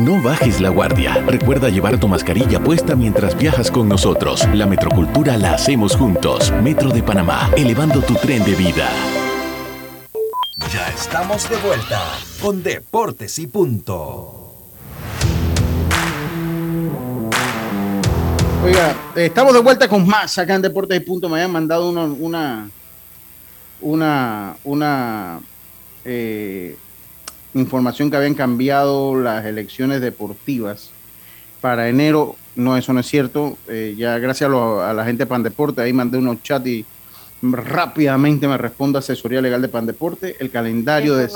[0.00, 1.22] No bajes la guardia.
[1.26, 4.48] Recuerda llevar tu mascarilla puesta mientras viajas con nosotros.
[4.54, 6.50] La metrocultura la hacemos juntos.
[6.62, 8.88] Metro de Panamá, elevando tu tren de vida.
[10.72, 12.00] Ya estamos de vuelta
[12.40, 14.54] con Deportes y Punto.
[18.64, 21.28] Oiga, eh, estamos de vuelta con más acá en Deportes y Punto.
[21.28, 22.70] Me habían mandado una, una,
[23.82, 25.40] una, una,
[26.06, 26.74] eh,
[27.54, 30.90] información que habían cambiado las elecciones deportivas
[31.60, 32.36] para enero.
[32.56, 33.56] No, eso no es cierto.
[33.68, 36.84] Eh, ya gracias a, la gente de Pandeporte, ahí mandé unos chats y
[37.42, 40.36] rápidamente me responde asesoría legal de Pandeporte.
[40.40, 41.30] El calendario, de,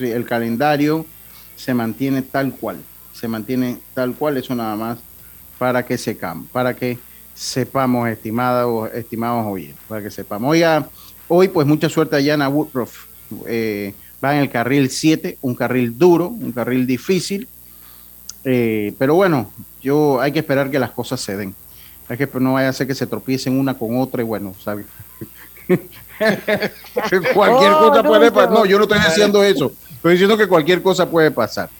[0.00, 1.06] el calendario
[1.56, 2.78] se mantiene tal cual.
[3.12, 4.98] Se mantiene tal cual, eso nada más
[5.58, 6.98] para que sepan, para que
[7.34, 10.50] sepamos, estimados, estimados oyentes, para que sepamos.
[10.50, 10.88] Oiga,
[11.28, 13.06] hoy pues mucha suerte a Yana Woodruff.
[13.46, 13.94] Eh,
[14.24, 17.46] va en el carril 7, un carril duro, un carril difícil.
[18.44, 19.52] Eh, pero bueno,
[19.82, 21.54] yo hay que esperar que las cosas se den.
[22.08, 24.86] Hay que no vaya a ser que se tropiecen una con otra y bueno, ¿sabes?
[27.34, 28.50] cualquier oh, cosa puede pasar.
[28.50, 29.72] No, yo no estoy diciendo eso.
[29.90, 31.70] Estoy diciendo que cualquier cosa puede pasar.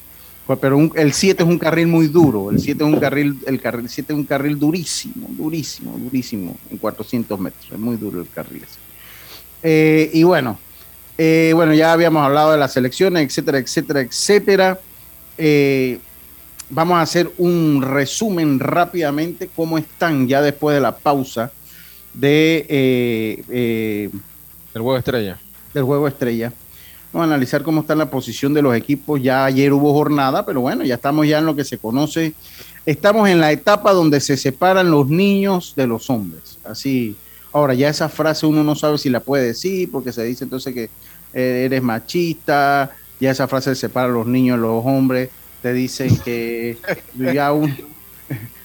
[0.60, 2.50] Pero el 7 es un carril muy duro.
[2.50, 6.76] El 7 es un carril, el carril 7 es un carril durísimo, durísimo, durísimo, en
[6.76, 7.66] 400 metros.
[7.72, 8.64] Es muy duro el carril.
[9.62, 10.58] Eh, y bueno,
[11.18, 14.80] eh, bueno, ya habíamos hablado de las elecciones, etcétera, etcétera, etcétera.
[15.38, 15.98] Eh,
[16.70, 21.52] vamos a hacer un resumen rápidamente cómo están ya después de la pausa
[22.14, 24.10] de
[24.74, 25.38] del juego estrella.
[25.72, 26.52] Del juego estrella.
[27.12, 29.22] Vamos a analizar cómo está la posición de los equipos.
[29.22, 32.34] Ya ayer hubo jornada, pero bueno, ya estamos ya en lo que se conoce.
[32.84, 36.58] Estamos en la etapa donde se separan los niños de los hombres.
[36.64, 37.16] Así.
[37.54, 40.74] Ahora, ya esa frase uno no sabe si la puede decir, porque se dice entonces
[40.74, 40.90] que
[41.32, 42.90] eh, eres machista.
[43.20, 45.30] Ya esa frase separa a los niños de los hombres.
[45.62, 46.76] Te dicen que
[47.14, 47.72] ya un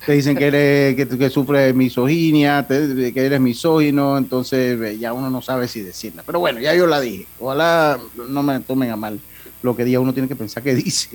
[0.08, 5.30] te dicen que eres que, que sufres misoginia, que eres misógino, entonces eh, ya uno
[5.30, 6.24] no sabe si decirla.
[6.26, 7.28] Pero bueno, ya yo la dije.
[7.40, 9.20] Ojalá no me tomen a mal
[9.62, 11.10] lo que diga, uno tiene que pensar que dice.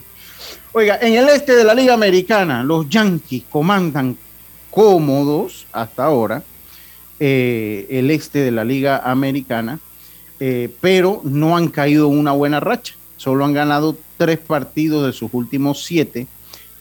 [0.74, 4.16] Oiga, en el este de la Liga Americana, los Yankees comandan
[4.70, 6.40] cómodos hasta ahora
[7.26, 9.78] eh, el este de la Liga Americana,
[10.40, 12.96] eh, pero no han caído una buena racha.
[13.16, 16.26] Solo han ganado tres partidos de sus últimos siete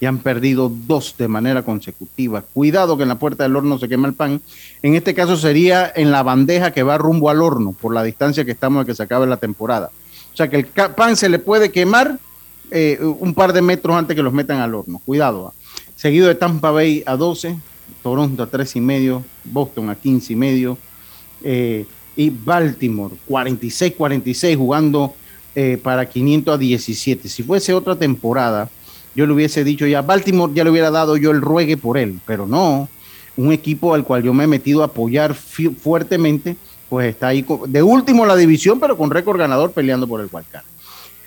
[0.02, 2.42] y han perdido dos de manera consecutiva.
[2.42, 4.42] Cuidado que en la puerta del horno se quema el pan.
[4.82, 8.44] En este caso sería en la bandeja que va rumbo al horno por la distancia
[8.44, 9.92] que estamos de que se acabe la temporada.
[10.34, 12.20] O sea que el pan se le puede quemar
[12.70, 15.02] eh, un par de metros antes que los metan al horno.
[15.06, 15.54] Cuidado.
[15.96, 17.56] Seguido de Tampa Bay a 12,
[18.02, 20.78] Toronto a 3 y medio, Boston a 15 y medio
[21.44, 25.14] eh, y Baltimore 46-46 jugando
[25.56, 27.30] eh, para 500 a 17.
[27.30, 28.70] Si fuese otra temporada,
[29.16, 32.20] yo le hubiese dicho ya, Baltimore ya le hubiera dado yo el ruegue por él,
[32.26, 32.90] pero no,
[33.38, 36.56] un equipo al cual yo me he metido a apoyar fuertemente,
[36.90, 40.66] pues está ahí de último la división, pero con récord ganador peleando por el wildcard.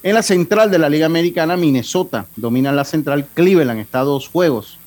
[0.03, 4.29] En la central de la Liga Americana, Minnesota domina la central, Cleveland está a dos
[4.29, 4.79] juegos,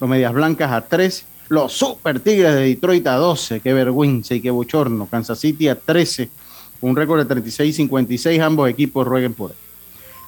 [0.00, 4.40] los Medias Blancas a tres, los Super Tigres de Detroit a 12, qué vergüenza y
[4.40, 6.28] qué bochorno, Kansas City a 13,
[6.80, 9.56] con un récord de 36-56, ambos equipos rueguen por él.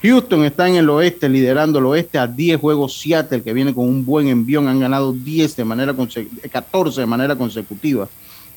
[0.01, 3.01] Houston está en el oeste, liderando el oeste a 10 juegos.
[3.01, 5.93] Seattle, que viene con un buen envión, han ganado 10 de manera
[6.53, 8.09] 14 de manera consecutiva.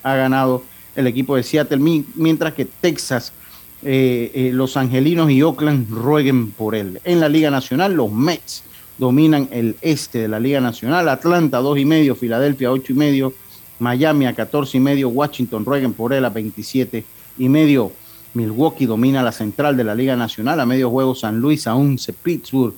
[0.04, 0.64] Ha ganado
[0.96, 1.80] el equipo de Seattle,
[2.14, 3.34] mientras que Texas,
[3.82, 7.02] eh, eh, los Angelinos y Oakland rueguen por él.
[7.04, 8.64] En la Liga Nacional, los Mets
[9.02, 11.10] dominan el este de la Liga Nacional.
[11.10, 13.34] Atlanta, 2 y medio, Filadelfia, 8 y medio,
[13.80, 17.04] Miami a 14 y medio, Washington rueguen por él a 27
[17.40, 17.92] y medio.
[18.36, 22.14] Milwaukee domina la central de la Liga Nacional, a medio juego San Luis a 11,
[22.14, 22.76] Pittsburgh,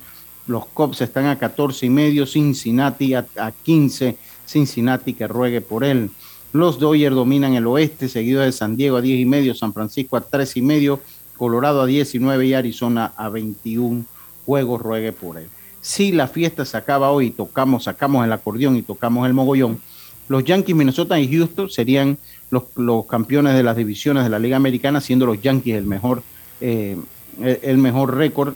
[0.47, 3.25] los Cubs están a 14 y medio, Cincinnati a,
[3.63, 4.17] 15,
[4.47, 6.09] Cincinnati que ruegue por él.
[6.53, 10.15] Los Dodgers dominan el oeste, seguido de San Diego a 10 y medio, San Francisco
[10.15, 11.01] a 3 y medio,
[11.35, 14.05] Colorado a 19 y Arizona a 21
[14.45, 15.49] juegos ruegue por él.
[15.83, 19.81] Si la fiesta se acaba hoy y tocamos, sacamos el acordeón y tocamos el mogollón,
[20.29, 22.17] los Yankees, Minnesota y Houston serían
[22.49, 26.23] los, campeones de las divisiones de la Liga Americana, siendo los Yankees el mejor,
[26.61, 26.95] eh,
[27.41, 28.53] el mejor récord.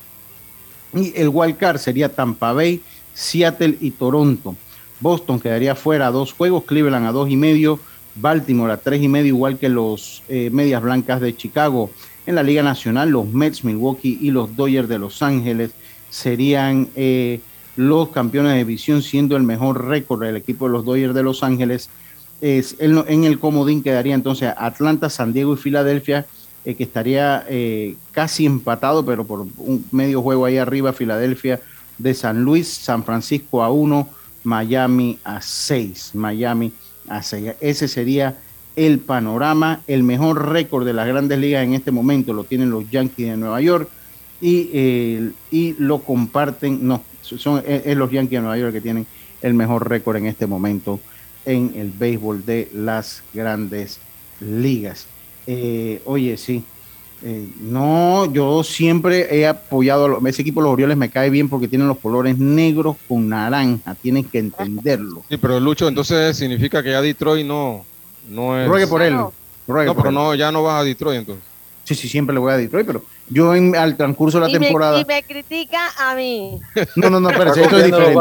[0.94, 2.82] Y el wild card sería Tampa Bay,
[3.14, 4.56] Seattle y Toronto.
[5.02, 7.78] Boston quedaría fuera a dos juegos, Cleveland a dos y medio,
[8.16, 11.92] Baltimore a tres y medio, igual que los eh, Medias Blancas de Chicago.
[12.26, 15.72] En la Liga Nacional, los Mets, Milwaukee y los Dodgers de Los Ángeles
[16.18, 17.41] serían eh,
[17.76, 21.43] los campeones de división, siendo el mejor récord del equipo de los Dodgers de Los
[21.43, 21.89] Ángeles
[22.41, 26.26] es, en, el comodín quedaría entonces Atlanta, San Diego y Filadelfia,
[26.65, 31.61] eh, que estaría eh, casi empatado, pero por un medio juego ahí arriba, Filadelfia
[31.97, 34.07] de San Luis, San Francisco a 1,
[34.43, 36.72] Miami a 6, Miami
[37.07, 37.53] a 6.
[37.59, 38.38] Ese sería
[38.76, 42.89] el panorama, el mejor récord de las grandes ligas en este momento lo tienen los
[42.89, 43.89] Yankees de Nueva York
[44.42, 49.06] y, eh, y lo comparten, no, son es los Yankees de Nueva York que tienen
[49.42, 51.00] el mejor récord en este momento
[51.46, 54.00] en el béisbol de las grandes
[54.40, 55.08] ligas.
[55.48, 56.64] Eh, oye, sí,
[57.24, 61.50] Eh, no, yo siempre he apoyado a los- ese equipo los Orioles, me cae bien
[61.50, 65.24] porque tienen los colores negros con naranja, tienen que entenderlo.
[65.28, 67.84] Sí, pero Lucho, entonces significa que ya Detroit no,
[68.30, 68.68] no es.
[68.68, 69.16] Ruegue por él.
[69.16, 69.34] No,
[69.68, 70.14] ruegue por pero él.
[70.14, 71.44] no, ya no vas a Detroit entonces.
[71.88, 74.60] Sí, sí, siempre le voy a Detroit, pero yo en, al transcurso de la y,
[74.60, 75.00] me, temporada.
[75.00, 76.60] y me critica a mí.
[76.98, 78.20] No, no, no, pero esto es diferente.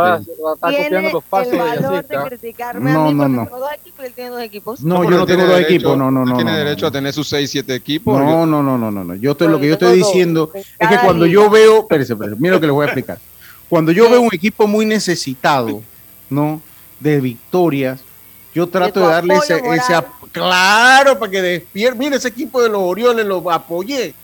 [0.89, 2.25] Tiene los pasos el valor de Yacirca.
[2.27, 3.45] criticarme No, a mí no, no.
[3.45, 4.85] tengo dos equipos y él tiene dos equipos.
[4.85, 6.37] No, yo no tengo dos equipos, no, no, no.
[6.37, 6.89] Tiene no, derecho no.
[6.89, 8.17] a tener sus 6, 7 equipos.
[8.17, 9.14] No, no, no, no, no, no.
[9.17, 12.37] Yo estoy, lo que yo estoy diciendo En es que cuando yo veo, espérese, espérese,
[12.39, 13.19] mira lo que les voy a explicar.
[13.69, 15.83] Cuando yo veo un equipo muy necesitado,
[16.31, 16.62] ¿no?
[17.01, 17.99] De victorias,
[18.55, 20.16] yo trato de darle ese, apoyo ese moral.
[20.41, 21.99] Claro, para que despierte.
[21.99, 24.14] Mira, ese equipo de los Orioles lo apoyé.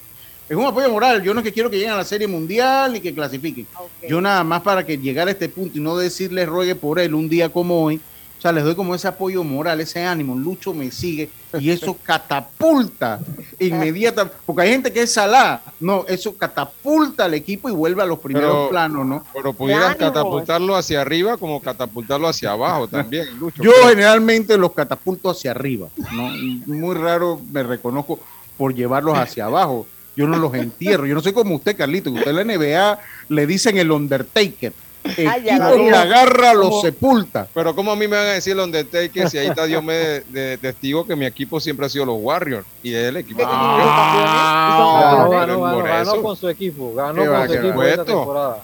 [0.47, 1.23] Es un apoyo moral.
[1.23, 3.65] Yo no es que quiero que lleguen a la Serie Mundial ni que clasifiquen.
[3.75, 4.09] Ok.
[4.09, 7.13] Yo nada más para que llegara a este punto y no decirles ruegue por él
[7.15, 7.99] un día como hoy.
[8.43, 10.35] O sea, les doy como ese apoyo moral, ese ánimo.
[10.35, 13.21] Lucho me sigue y eso catapulta
[13.57, 14.29] inmediata.
[14.45, 15.61] Porque hay gente que es salada.
[15.79, 19.23] No, eso catapulta al equipo y vuelve a los primeros Pero- planos, ¿no?
[19.33, 23.63] Pero pudieras catapultarlo hacia arriba como catapultarlo hacia abajo también, Lucho.
[23.63, 26.29] Yo generalmente los catapulto hacia arriba, ¿no?
[26.67, 28.19] Muy raro me reconozco
[28.57, 29.87] por llevarlos hacia abajo.
[30.17, 31.05] Yo no los entierro.
[31.05, 34.73] Yo no soy como usted, Carlito, que usted en la NBA le dicen el Undertaker.
[35.17, 35.97] El Ay, ya la tipo que veo.
[35.99, 36.81] agarra, lo ¿Cómo?
[36.81, 37.47] sepulta.
[37.53, 39.93] Pero como a mí me van a decir el Undertaker si ahí está Dios me
[39.93, 43.39] de, de testigo que mi equipo siempre ha sido los Warriors y es el equipo
[43.39, 46.93] que Ah, Ganó, Por ganó, ganó, ganó con su equipo.
[46.95, 48.57] Ganó con su equipo esta temporada.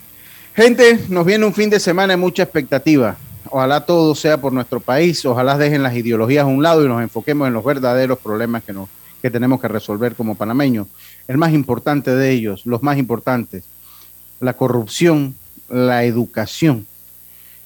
[0.56, 3.16] Gente, nos viene un fin de semana de mucha expectativa.
[3.52, 7.02] Ojalá todo sea por nuestro país, ojalá dejen las ideologías a un lado y nos
[7.02, 8.88] enfoquemos en los verdaderos problemas que, nos,
[9.22, 10.88] que tenemos que resolver como panameños.
[11.28, 13.64] El más importante de ellos, los más importantes,
[14.40, 15.36] la corrupción,
[15.70, 16.86] la educación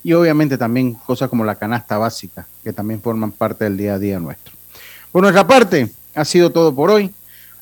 [0.04, 4.00] y obviamente también cosas como la canasta básica, que también forman parte del día a
[4.00, 4.54] día nuestro.
[5.12, 7.14] Por nuestra parte, ha sido todo por hoy.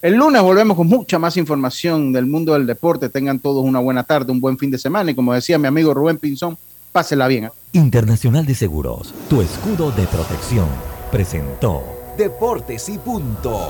[0.01, 3.09] El lunes volvemos con mucha más información del mundo del deporte.
[3.09, 5.93] Tengan todos una buena tarde, un buen fin de semana y como decía mi amigo
[5.93, 6.57] Rubén Pinzón,
[6.91, 7.51] pásela bien.
[7.73, 10.67] Internacional de Seguros, tu escudo de protección,
[11.11, 11.83] presentó
[12.17, 13.69] Deportes y punto.